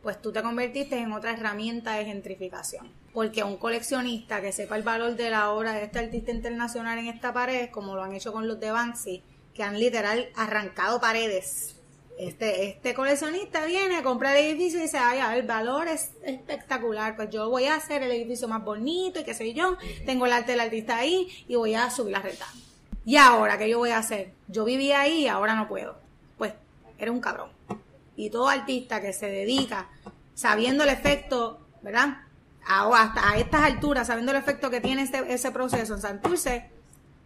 Pues 0.03 0.21
tú 0.21 0.31
te 0.31 0.43
convertiste 0.43 0.99
en 0.99 1.11
otra 1.13 1.31
herramienta 1.31 1.95
de 1.95 2.05
gentrificación. 2.05 2.91
Porque 3.13 3.43
un 3.43 3.57
coleccionista 3.57 4.41
que 4.41 4.51
sepa 4.51 4.75
el 4.75 4.83
valor 4.83 5.15
de 5.15 5.31
la 5.31 5.51
obra 5.51 5.73
de 5.73 5.85
este 5.85 5.99
artista 5.99 6.31
internacional 6.31 6.99
en 6.99 7.07
esta 7.07 7.33
pared, 7.33 7.69
como 7.71 7.95
lo 7.95 8.03
han 8.03 8.13
hecho 8.13 8.31
con 8.31 8.47
los 8.47 8.59
de 8.59 8.71
Banksy, 8.71 9.23
que 9.55 9.63
han 9.63 9.79
literal 9.79 10.29
arrancado 10.35 10.99
paredes 10.99 11.75
este, 12.17 12.69
este 12.69 12.93
coleccionista 12.93 13.65
viene, 13.65 14.03
compra 14.03 14.37
el 14.37 14.45
edificio 14.45 14.79
y 14.79 14.83
dice, 14.83 14.97
ay, 14.97 15.19
el 15.37 15.47
valor 15.47 15.87
es 15.87 16.11
espectacular, 16.23 17.15
pues 17.15 17.29
yo 17.29 17.49
voy 17.49 17.65
a 17.65 17.75
hacer 17.75 18.03
el 18.03 18.11
edificio 18.11 18.47
más 18.47 18.63
bonito 18.63 19.19
y 19.19 19.23
qué 19.23 19.33
sé 19.33 19.53
yo, 19.53 19.77
tengo 20.05 20.25
el 20.25 20.33
arte 20.33 20.51
del 20.51 20.61
artista 20.61 20.97
ahí 20.97 21.27
y 21.47 21.55
voy 21.55 21.73
a 21.73 21.89
subir 21.89 22.13
la 22.13 22.21
renta. 22.21 22.45
Y 23.05 23.17
ahora, 23.17 23.57
¿qué 23.57 23.67
yo 23.67 23.79
voy 23.79 23.89
a 23.89 23.97
hacer? 23.97 24.31
Yo 24.47 24.63
vivía 24.63 25.01
ahí 25.01 25.23
y 25.23 25.27
ahora 25.27 25.55
no 25.55 25.67
puedo. 25.67 25.97
Pues, 26.37 26.53
eres 26.97 27.13
un 27.13 27.19
cabrón. 27.19 27.49
Y 28.15 28.29
todo 28.29 28.49
artista 28.49 29.01
que 29.01 29.13
se 29.13 29.27
dedica, 29.27 29.89
sabiendo 30.33 30.83
el 30.83 30.89
efecto, 30.89 31.59
¿verdad? 31.81 32.17
hasta 32.65 33.29
a 33.29 33.37
estas 33.37 33.61
alturas, 33.61 34.07
sabiendo 34.07 34.31
el 34.31 34.37
efecto 34.37 34.69
que 34.69 34.79
tiene 34.79 35.03
ese, 35.03 35.23
ese 35.27 35.51
proceso 35.51 35.95
en 35.95 36.01
Santurce, 36.01 36.69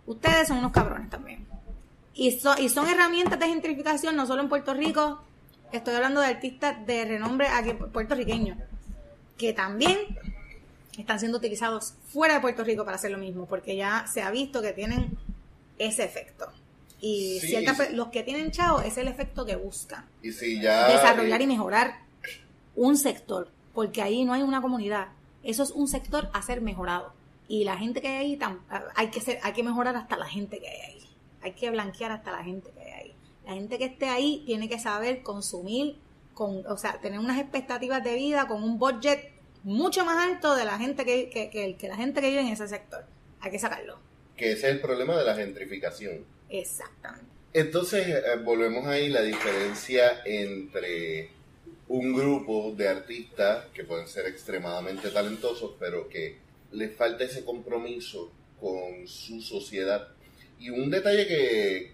ustedes 0.06 0.48
son 0.48 0.58
unos 0.58 0.72
cabrones 0.72 1.10
también. 1.10 1.46
Y, 2.14 2.40
y 2.60 2.70
son 2.70 2.88
herramientas 2.88 3.40
de 3.40 3.48
gentrificación 3.48 4.16
no 4.16 4.26
solo 4.26 4.42
en 4.42 4.50
Puerto 4.50 4.74
Rico, 4.74 5.22
estoy 5.72 5.94
hablando 5.94 6.22
de 6.22 6.28
artistas 6.28 6.86
de 6.86 7.06
renombre 7.06 7.48
aquí 7.48 7.74
puertorriqueños, 7.74 8.58
que 9.38 9.54
también 9.54 10.00
están 10.98 11.20
siendo 11.20 11.38
utilizados 11.38 11.94
fuera 12.08 12.36
de 12.36 12.40
Puerto 12.40 12.64
Rico 12.64 12.84
para 12.84 12.96
hacer 12.96 13.12
lo 13.12 13.20
mismo, 13.20 13.46
porque 13.46 13.76
ya 13.76 14.08
se 14.08 14.22
ha 14.22 14.32
visto 14.32 14.62
que 14.62 14.74
tienen 14.74 15.16
ese 15.78 16.04
efecto. 16.04 16.48
Y 17.00 17.40
los 17.94 18.08
que 18.08 18.24
tienen 18.24 18.52
chao 18.52 18.82
es 18.82 18.98
el 18.98 19.08
efecto 19.08 19.46
que 19.46 19.56
buscan. 19.56 20.06
Y 20.22 20.32
si 20.32 20.60
ya, 20.60 20.88
Desarrollar 20.88 21.42
y 21.42 21.48
mejorar 21.48 22.00
un 22.76 22.98
sector, 22.98 23.52
porque 23.74 24.02
ahí 24.02 24.26
no 24.26 24.34
hay 24.34 24.42
una 24.42 24.62
comunidad. 24.62 25.10
Eso 25.44 25.64
es 25.64 25.72
un 25.72 25.88
sector 25.88 26.30
a 26.34 26.42
ser 26.42 26.62
mejorado. 26.62 27.14
Y 27.48 27.64
la 27.64 27.78
gente 27.78 28.02
que 28.02 28.08
hay 28.08 28.16
ahí, 28.18 28.40
hay 28.96 29.10
que, 29.10 29.22
ser, 29.22 29.40
hay 29.44 29.54
que 29.54 29.64
mejorar 29.64 29.96
hasta 29.96 30.18
la 30.18 30.28
gente 30.28 30.60
que 30.60 30.68
hay 30.68 30.82
ahí 30.82 31.08
hay 31.48 31.54
que 31.54 31.70
blanquear 31.70 32.12
hasta 32.12 32.32
la 32.32 32.44
gente 32.44 32.72
que 32.72 32.82
hay 32.82 32.92
ahí. 32.92 33.16
La 33.46 33.54
gente 33.54 33.78
que 33.78 33.86
esté 33.86 34.10
ahí 34.10 34.44
tiene 34.46 34.68
que 34.68 34.80
saber 34.80 35.24
consumir, 35.24 35.98
con, 36.34 36.66
o 36.68 36.78
sea, 36.78 37.00
tener 37.00 37.20
unas 37.20 37.40
expectativas 37.40 38.04
de 38.04 38.16
vida 38.16 38.48
con 38.48 38.64
un 38.64 38.78
budget 38.78 39.32
mucho 39.64 40.06
más 40.06 40.18
alto 40.18 40.56
de 40.56 40.66
la 40.66 40.78
gente 40.78 41.06
que, 41.06 41.30
que, 41.30 41.76
que, 41.78 41.88
la 41.88 41.96
gente 41.96 42.22
que 42.22 42.30
vive 42.30 42.42
en 42.42 42.48
ese 42.48 42.68
sector. 42.68 43.06
Hay 43.40 43.52
que 43.52 43.60
sacarlo. 43.60 44.00
Que 44.36 44.52
ese 44.52 44.68
es 44.68 44.74
el 44.76 44.82
problema 44.82 45.18
de 45.18 45.24
la 45.24 45.36
gentrificación. 45.36 46.26
Exactamente. 46.50 47.26
Entonces, 47.54 48.08
eh, 48.08 48.22
volvemos 48.44 48.86
ahí 48.86 49.10
la 49.10 49.22
diferencia 49.22 50.22
entre 50.26 51.32
un 51.88 52.14
grupo 52.14 52.74
de 52.76 52.88
artistas 52.88 53.66
que 53.74 53.84
pueden 53.84 54.08
ser 54.08 54.28
extremadamente 54.28 55.10
talentosos, 55.10 55.76
pero 55.80 56.08
que 56.10 56.38
les 56.72 56.96
falta 56.96 57.24
ese 57.24 57.46
compromiso 57.46 58.32
con 58.60 59.08
su 59.08 59.42
sociedad 59.42 60.10
y 60.60 60.70
un 60.70 60.90
detalle 60.90 61.28
que, 61.28 61.94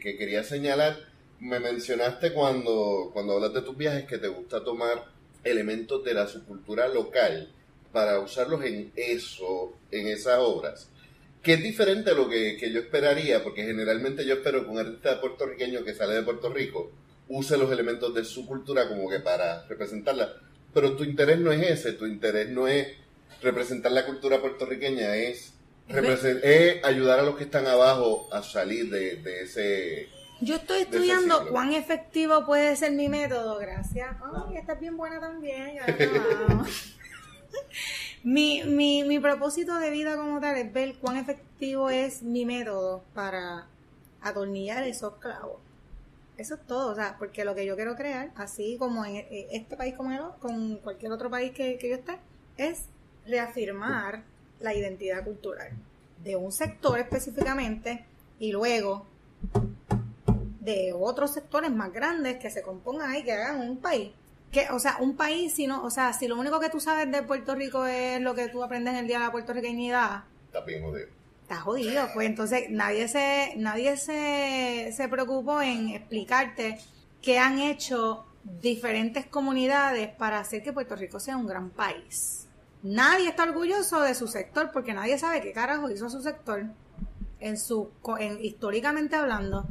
quería 0.00 0.42
señalar, 0.42 0.96
me 1.38 1.60
mencionaste 1.60 2.32
cuando, 2.32 3.10
cuando 3.12 3.34
hablas 3.34 3.54
de 3.54 3.62
tus 3.62 3.76
viajes 3.76 4.04
que 4.04 4.18
te 4.18 4.28
gusta 4.28 4.64
tomar 4.64 5.04
elementos 5.44 6.04
de 6.04 6.14
la 6.14 6.26
subcultura 6.26 6.88
local 6.88 7.52
para 7.92 8.18
usarlos 8.20 8.64
en 8.64 8.92
eso, 8.96 9.74
en 9.90 10.08
esas 10.08 10.38
obras. 10.38 10.88
Que 11.42 11.54
es 11.54 11.62
diferente 11.62 12.10
a 12.10 12.14
lo 12.14 12.28
que, 12.28 12.56
yo 12.70 12.80
esperaría, 12.80 13.42
porque 13.42 13.64
generalmente 13.64 14.24
yo 14.24 14.34
espero 14.34 14.64
que 14.64 14.70
un 14.70 14.78
artista 14.78 15.20
puertorriqueño 15.20 15.84
que 15.84 15.94
sale 15.94 16.14
de 16.14 16.22
Puerto 16.22 16.52
Rico 16.52 16.92
use 17.28 17.56
los 17.56 17.72
elementos 17.72 18.14
de 18.14 18.24
su 18.24 18.46
cultura 18.46 18.88
como 18.88 19.08
que 19.08 19.20
para 19.20 19.66
representarla. 19.66 20.36
Pero 20.72 20.96
tu 20.96 21.04
interés 21.04 21.38
no 21.38 21.52
es 21.52 21.62
ese, 21.68 21.92
tu 21.92 22.06
interés 22.06 22.48
no 22.48 22.68
es 22.68 22.88
representar 23.42 23.92
la 23.92 24.06
cultura 24.06 24.40
puertorriqueña, 24.40 25.16
es 25.16 25.54
es 25.88 26.84
ayudar 26.84 27.20
a 27.20 27.22
los 27.22 27.36
que 27.36 27.44
están 27.44 27.66
abajo 27.66 28.28
a 28.32 28.42
salir 28.42 28.90
de, 28.90 29.42
ese... 29.42 30.08
Yo 30.40 30.56
estoy 30.56 30.82
estudiando 30.82 31.48
cuán 31.48 31.72
efectivo 31.72 32.44
puede 32.44 32.74
ser 32.76 32.92
mi 32.92 33.08
método, 33.08 33.58
gracias. 33.58 34.16
Ay, 34.22 34.56
estás 34.56 34.80
bien 34.80 34.96
buena 34.96 35.20
también. 35.20 35.78
mi, 38.24 38.62
mi, 38.64 39.04
mi 39.04 39.18
propósito 39.18 39.78
de 39.78 39.90
vida 39.90 40.16
como 40.16 40.40
tal 40.40 40.56
es 40.56 40.72
ver 40.72 40.96
cuán 40.96 41.16
efectivo 41.16 41.90
es 41.90 42.22
mi 42.22 42.44
método 42.44 43.02
para 43.14 43.66
atornillar 44.20 44.84
esos 44.84 45.14
clavos. 45.16 45.58
Eso 46.36 46.54
es 46.54 46.66
todo, 46.66 46.92
o 46.92 46.94
sea, 46.94 47.16
porque 47.18 47.44
lo 47.44 47.54
que 47.54 47.66
yo 47.66 47.76
quiero 47.76 47.94
crear, 47.94 48.32
así 48.36 48.76
como 48.78 49.04
en 49.04 49.26
este 49.30 49.76
país 49.76 49.94
como 49.94 50.12
en 50.12 50.20
con 50.40 50.76
cualquier 50.78 51.12
otro 51.12 51.30
país 51.30 51.52
que, 51.52 51.78
que 51.78 51.90
yo 51.90 51.96
esté, 51.96 52.18
es 52.56 52.86
reafirmar 53.26 54.22
la 54.60 54.74
identidad 54.74 55.24
cultural 55.24 55.70
de 56.22 56.36
un 56.36 56.52
sector 56.52 56.98
específicamente 56.98 58.04
y 58.38 58.52
luego 58.52 59.06
de 60.60 60.92
otros 60.92 61.32
sectores 61.32 61.70
más 61.70 61.92
grandes 61.92 62.38
que 62.38 62.50
se 62.50 62.62
compongan 62.62 63.10
ahí, 63.10 63.24
que 63.24 63.32
hagan 63.32 63.68
un 63.68 63.78
país. 63.78 64.12
Que, 64.52 64.68
o 64.70 64.78
sea, 64.78 64.98
un 65.00 65.16
país, 65.16 65.54
si 65.54 65.66
no, 65.66 65.82
o 65.82 65.90
sea, 65.90 66.12
si 66.12 66.28
lo 66.28 66.38
único 66.38 66.60
que 66.60 66.68
tú 66.68 66.78
sabes 66.78 67.10
de 67.10 67.22
Puerto 67.22 67.54
Rico 67.54 67.86
es 67.86 68.20
lo 68.20 68.34
que 68.34 68.48
tú 68.48 68.62
aprendes 68.62 68.92
en 68.94 69.00
el 69.00 69.06
día 69.06 69.18
de 69.18 69.24
la 69.24 69.32
puertorriqueñidad. 69.32 70.24
Está 70.46 70.60
bien 70.60 70.82
jodido. 70.82 71.08
Está 71.42 71.56
jodido, 71.56 72.08
pues 72.14 72.28
entonces 72.28 72.70
nadie 72.70 73.08
se, 73.08 73.54
nadie 73.56 73.96
se, 73.96 74.92
se 74.94 75.08
preocupó 75.08 75.60
en 75.60 75.88
explicarte 75.88 76.78
qué 77.20 77.38
han 77.38 77.58
hecho 77.58 78.26
diferentes 78.44 79.26
comunidades 79.26 80.08
para 80.08 80.38
hacer 80.38 80.62
que 80.62 80.72
Puerto 80.72 80.96
Rico 80.96 81.18
sea 81.18 81.36
un 81.36 81.46
gran 81.46 81.70
país. 81.70 82.48
Nadie 82.82 83.28
está 83.28 83.44
orgulloso 83.44 84.00
de 84.00 84.14
su 84.14 84.26
sector 84.26 84.70
porque 84.72 84.92
nadie 84.92 85.18
sabe 85.18 85.40
qué 85.40 85.52
carajo 85.52 85.88
hizo 85.90 86.10
su 86.10 86.20
sector 86.20 86.64
en 87.38 87.56
su 87.56 87.90
en, 88.18 88.44
históricamente 88.44 89.16
hablando. 89.16 89.66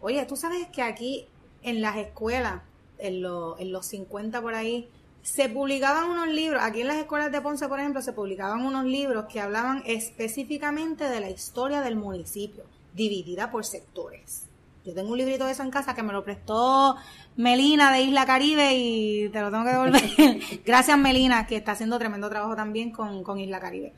Oye, 0.00 0.24
tú 0.26 0.36
sabes 0.36 0.66
que 0.68 0.82
aquí 0.82 1.28
en 1.62 1.80
las 1.80 1.96
escuelas, 1.96 2.62
en, 2.98 3.24
en 3.58 3.72
los 3.72 3.86
50 3.86 4.40
por 4.40 4.54
ahí, 4.54 4.88
se 5.22 5.48
publicaban 5.48 6.08
unos 6.08 6.28
libros, 6.28 6.62
aquí 6.62 6.80
en 6.80 6.86
las 6.86 6.96
escuelas 6.96 7.30
de 7.30 7.40
Ponce, 7.40 7.68
por 7.68 7.80
ejemplo, 7.80 8.00
se 8.00 8.12
publicaban 8.12 8.64
unos 8.64 8.84
libros 8.84 9.26
que 9.30 9.40
hablaban 9.40 9.82
específicamente 9.84 11.04
de 11.04 11.20
la 11.20 11.30
historia 11.30 11.80
del 11.80 11.96
municipio, 11.96 12.64
dividida 12.94 13.50
por 13.50 13.64
sectores. 13.64 14.48
Yo 14.84 14.94
tengo 14.94 15.12
un 15.12 15.18
librito 15.18 15.44
de 15.44 15.52
eso 15.52 15.62
en 15.62 15.70
casa 15.70 15.94
que 15.94 16.02
me 16.02 16.14
lo 16.14 16.24
prestó 16.24 16.96
Melina 17.36 17.92
de 17.92 18.02
Isla 18.02 18.24
Caribe 18.24 18.74
y 18.74 19.28
te 19.28 19.40
lo 19.42 19.50
tengo 19.50 19.64
que 19.64 19.70
devolver. 19.70 20.62
Gracias 20.64 20.96
Melina, 20.96 21.46
que 21.46 21.56
está 21.56 21.72
haciendo 21.72 21.98
tremendo 21.98 22.30
trabajo 22.30 22.56
también 22.56 22.90
con, 22.90 23.38
Isla 23.38 23.60
Caribe. 23.60 23.92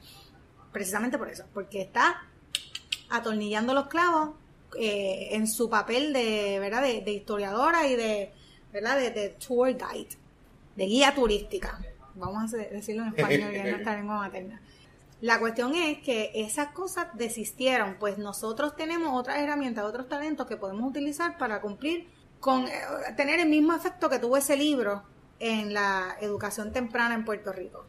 Precisamente 0.73 1.17
por 1.17 1.29
eso, 1.29 1.45
porque 1.55 1.83
está 1.83 2.23
atornillando 3.09 3.73
los 3.73 3.87
clavos 3.87 4.31
eh, 4.79 5.29
en 5.31 5.47
su 5.47 5.71
papel 5.71 6.13
de, 6.13 6.59
¿verdad? 6.59 6.83
De, 6.83 7.13
historiadora 7.13 7.87
y 7.87 7.95
de, 7.95 8.33
¿verdad? 8.73 8.99
De, 8.99 9.37
tour 9.47 9.69
guide, 9.69 10.17
de 10.77 10.85
guía 10.87 11.15
turística. 11.15 11.79
Vamos 12.15 12.53
a 12.55 12.57
decirlo 12.57 13.03
en 13.03 13.09
español, 13.09 13.51
que 13.51 13.61
es 13.61 13.71
nuestra 13.71 13.97
lengua 13.97 14.17
materna. 14.17 14.61
La 15.21 15.39
cuestión 15.39 15.75
es 15.75 15.99
que 15.99 16.31
esas 16.35 16.69
cosas 16.69 17.09
desistieron, 17.15 17.97
pues 17.99 18.17
nosotros 18.17 18.75
tenemos 18.75 19.19
otras 19.19 19.39
herramientas, 19.39 19.85
otros 19.85 20.09
talentos 20.09 20.47
que 20.47 20.57
podemos 20.57 20.89
utilizar 20.89 21.37
para 21.37 21.61
cumplir 21.61 22.09
con 22.41 22.67
eh, 22.67 22.73
tener 23.17 23.39
el 23.39 23.49
mismo 23.49 23.75
efecto 23.75 24.09
que 24.09 24.19
tuvo 24.19 24.39
ese 24.39 24.57
libro 24.57 25.03
en 25.39 25.75
la 25.75 26.17
educación 26.21 26.73
temprana 26.73 27.15
en 27.15 27.27
Puerto 27.27 27.53
Rico. 27.53 27.85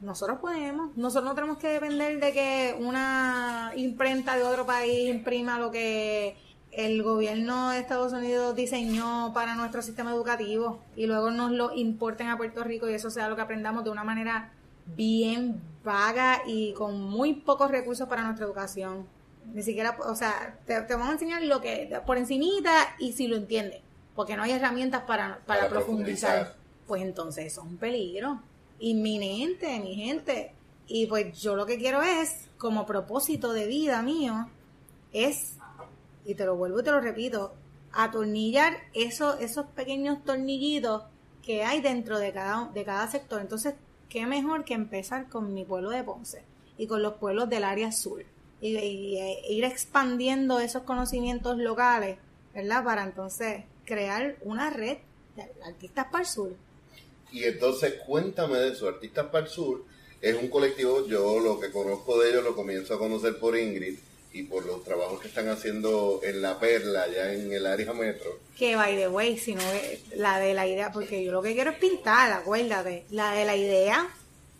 Nosotros 0.00 0.38
podemos, 0.40 0.96
nosotros 0.96 1.28
no 1.30 1.34
tenemos 1.34 1.58
que 1.58 1.68
depender 1.68 2.18
de 2.18 2.32
que 2.32 2.76
una 2.80 3.72
imprenta 3.76 4.34
de 4.34 4.42
otro 4.42 4.66
país 4.66 5.10
imprima 5.10 5.58
lo 5.58 5.70
que 5.70 6.36
el 6.72 7.02
gobierno 7.02 7.70
de 7.70 7.80
Estados 7.80 8.12
Unidos 8.12 8.54
diseñó 8.54 9.32
para 9.34 9.54
nuestro 9.54 9.82
sistema 9.82 10.12
educativo 10.12 10.80
y 10.96 11.06
luego 11.06 11.30
nos 11.30 11.50
lo 11.50 11.72
importen 11.74 12.28
a 12.28 12.36
Puerto 12.36 12.62
Rico 12.62 12.88
y 12.88 12.94
eso 12.94 13.10
sea 13.10 13.28
lo 13.28 13.36
que 13.36 13.42
aprendamos 13.42 13.84
de 13.84 13.90
una 13.90 14.04
manera 14.04 14.52
bien 14.96 15.60
vaga 15.84 16.42
y 16.46 16.72
con 16.74 17.00
muy 17.00 17.34
pocos 17.34 17.70
recursos 17.70 18.08
para 18.08 18.22
nuestra 18.22 18.46
educación. 18.46 19.06
Ni 19.52 19.62
siquiera, 19.62 19.96
o 20.06 20.14
sea, 20.14 20.58
te, 20.66 20.80
vamos 20.80 21.08
a 21.08 21.12
enseñar 21.12 21.42
lo 21.42 21.60
que 21.60 22.00
por 22.06 22.18
encimita 22.18 22.94
y 22.98 23.12
si 23.12 23.26
lo 23.26 23.36
entiendes, 23.36 23.80
porque 24.14 24.36
no 24.36 24.42
hay 24.42 24.52
herramientas 24.52 25.02
para, 25.02 25.40
para, 25.46 25.68
profundizar. 25.68 26.54
Pues 26.86 27.02
entonces 27.02 27.46
eso 27.46 27.62
es 27.62 27.66
un 27.66 27.76
peligro 27.78 28.40
inminente, 28.78 29.78
mi 29.80 29.94
gente. 29.94 30.52
Y 30.86 31.06
pues 31.06 31.40
yo 31.40 31.54
lo 31.54 31.66
que 31.66 31.78
quiero 31.78 32.02
es, 32.02 32.48
como 32.58 32.84
propósito 32.86 33.52
de 33.52 33.66
vida 33.66 34.02
mío, 34.02 34.48
es, 35.12 35.54
y 36.30 36.34
te 36.34 36.44
lo 36.44 36.56
vuelvo 36.56 36.80
y 36.80 36.84
te 36.84 36.92
lo 36.92 37.00
repito, 37.00 37.52
atornillar 37.92 38.76
esos, 38.94 39.40
esos 39.40 39.66
pequeños 39.66 40.24
tornillitos 40.24 41.02
que 41.44 41.64
hay 41.64 41.80
dentro 41.80 42.18
de 42.18 42.32
cada, 42.32 42.70
de 42.72 42.84
cada 42.84 43.10
sector. 43.10 43.40
Entonces, 43.40 43.74
qué 44.08 44.26
mejor 44.26 44.64
que 44.64 44.74
empezar 44.74 45.28
con 45.28 45.52
mi 45.52 45.64
pueblo 45.64 45.90
de 45.90 46.04
Ponce. 46.04 46.42
y 46.78 46.86
con 46.86 47.02
los 47.02 47.14
pueblos 47.14 47.50
del 47.50 47.64
área 47.64 47.92
sur. 47.92 48.24
Y, 48.60 48.76
e 48.76 49.52
ir 49.52 49.64
expandiendo 49.64 50.60
esos 50.60 50.82
conocimientos 50.82 51.58
locales, 51.58 52.18
¿verdad? 52.54 52.84
Para 52.84 53.04
entonces 53.04 53.64
crear 53.84 54.36
una 54.42 54.70
red 54.70 54.98
de 55.36 55.42
artistas 55.64 56.06
para 56.10 56.22
el 56.22 56.30
sur. 56.30 56.52
Y 57.32 57.44
entonces 57.44 57.94
cuéntame 58.06 58.58
de 58.58 58.68
eso, 58.72 58.88
Artistas 58.88 59.26
para 59.26 59.44
el 59.44 59.50
Sur 59.50 59.84
es 60.20 60.34
un 60.34 60.48
colectivo, 60.48 61.06
yo 61.06 61.38
lo 61.38 61.60
que 61.60 61.70
conozco 61.70 62.20
de 62.20 62.30
ellos 62.30 62.44
lo 62.44 62.56
comienzo 62.56 62.94
a 62.94 62.98
conocer 62.98 63.38
por 63.38 63.56
Ingrid 63.56 63.98
y 64.32 64.44
por 64.44 64.64
los 64.64 64.84
trabajos 64.84 65.20
que 65.20 65.28
están 65.28 65.48
haciendo 65.48 66.20
en 66.22 66.40
La 66.40 66.58
Perla, 66.58 67.02
allá 67.02 67.32
en 67.32 67.52
el 67.52 67.66
área 67.66 67.92
metro. 67.92 68.38
Que 68.56 68.76
by 68.76 68.96
the 68.96 69.08
way, 69.08 69.36
si 69.36 69.54
no 69.54 69.62
la 70.14 70.38
de 70.38 70.54
la 70.54 70.66
idea, 70.66 70.92
porque 70.92 71.24
yo 71.24 71.32
lo 71.32 71.42
que 71.42 71.54
quiero 71.54 71.70
es 71.70 71.78
pintar, 71.78 72.32
acuérdate, 72.32 73.06
la 73.10 73.32
de 73.32 73.44
la 73.44 73.56
idea 73.56 74.08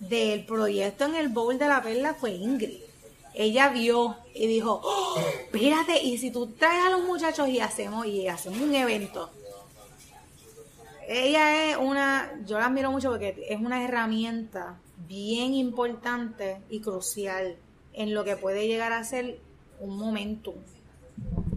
del 0.00 0.44
proyecto 0.44 1.04
en 1.04 1.14
el 1.14 1.28
bowl 1.28 1.58
de 1.58 1.68
La 1.68 1.82
Perla 1.82 2.14
fue 2.14 2.32
Ingrid. 2.32 2.80
Ella 3.34 3.68
vio 3.68 4.16
y 4.34 4.48
dijo, 4.48 4.80
oh, 4.82 5.20
espérate, 5.44 6.02
y 6.02 6.18
si 6.18 6.32
tú 6.32 6.48
traes 6.48 6.84
a 6.86 6.90
los 6.90 7.02
muchachos 7.02 7.48
y 7.48 7.60
hacemos, 7.60 8.06
y 8.06 8.26
hacemos 8.26 8.60
un 8.60 8.74
evento. 8.74 9.30
Ella 11.06 11.70
es 11.70 11.76
una, 11.76 12.32
yo 12.46 12.58
la 12.58 12.66
admiro 12.66 12.90
mucho 12.90 13.10
porque 13.10 13.46
es 13.48 13.60
una 13.60 13.84
herramienta 13.84 14.78
bien 15.08 15.54
importante 15.54 16.58
y 16.70 16.80
crucial 16.80 17.56
en 17.92 18.14
lo 18.14 18.24
que 18.24 18.36
puede 18.36 18.66
llegar 18.66 18.92
a 18.92 19.04
ser 19.04 19.38
un 19.80 19.96
momentum, 19.98 20.54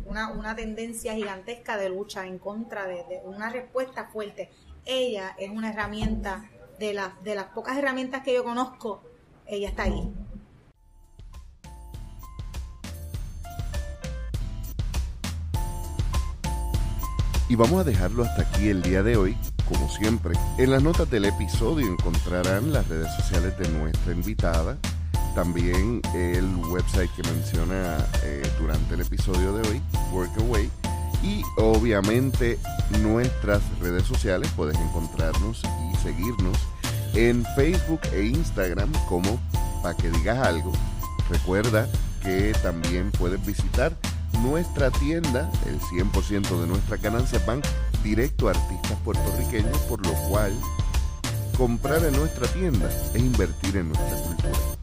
una, 0.05 0.31
una 0.31 0.55
tendencia 0.55 1.13
gigantesca 1.13 1.77
de 1.77 1.89
lucha 1.89 2.25
en 2.25 2.39
contra 2.39 2.87
de, 2.87 3.21
una 3.25 3.49
respuesta 3.49 4.05
fuerte. 4.05 4.49
Ella 4.85 5.35
es 5.37 5.49
una 5.49 5.71
herramienta, 5.71 6.49
de, 6.79 6.99
de 7.23 7.35
las 7.35 7.45
pocas 7.45 7.77
herramientas 7.77 8.23
que 8.23 8.33
yo 8.33 8.43
conozco, 8.43 9.03
ella 9.45 9.69
está 9.69 9.83
ahí. 9.83 10.11
Y 17.49 17.55
vamos 17.55 17.81
a 17.81 17.83
dejarlo 17.83 18.23
hasta 18.23 18.41
aquí 18.41 18.69
el 18.69 18.81
día 18.81 19.03
de 19.03 19.15
hoy. 19.15 19.37
Como 19.67 19.87
siempre, 19.89 20.33
en 20.57 20.71
las 20.71 20.81
notas 20.81 21.09
del 21.09 21.25
episodio 21.25 21.85
encontrarán 21.85 22.73
las 22.73 22.87
redes 22.87 23.13
sociales 23.15 23.57
de 23.57 23.69
nuestra 23.69 24.11
invitada, 24.11 24.77
también 25.35 26.01
el 26.13 26.55
website 26.69 27.09
que 27.15 27.23
menciona 27.23 27.97
eh, 28.23 28.43
durante 28.59 28.95
el 28.95 29.01
episodio 29.01 29.53
de 29.53 29.67
hoy, 29.67 29.81
Workaway, 30.11 30.69
y 31.23 31.41
obviamente 31.57 32.59
nuestras 33.01 33.61
redes 33.79 34.03
sociales. 34.03 34.49
Puedes 34.55 34.77
encontrarnos 34.77 35.61
y 35.91 35.97
seguirnos 35.97 36.57
en 37.15 37.45
Facebook 37.55 38.01
e 38.13 38.25
Instagram 38.25 38.91
como 39.07 39.39
para 39.81 39.95
que 39.95 40.09
digas 40.09 40.39
algo. 40.39 40.71
Recuerda 41.29 41.87
que 42.21 42.53
también 42.61 43.11
puedes 43.11 43.43
visitar 43.45 43.93
nuestra 44.41 44.91
tienda, 44.91 45.49
el 45.67 45.79
100% 45.79 46.61
de 46.61 46.67
nuestra 46.67 46.97
ganancia 46.97 47.39
van 47.45 47.61
directo 48.03 48.47
a 48.47 48.51
artistas 48.51 48.97
puertorriqueños, 49.03 49.77
por 49.89 50.05
lo 50.05 50.13
cual 50.29 50.51
comprar 51.57 52.03
en 52.03 52.13
nuestra 52.13 52.47
tienda 52.47 52.89
es 53.13 53.21
invertir 53.21 53.77
en 53.77 53.89
nuestra 53.89 54.17
cultura. 54.23 54.82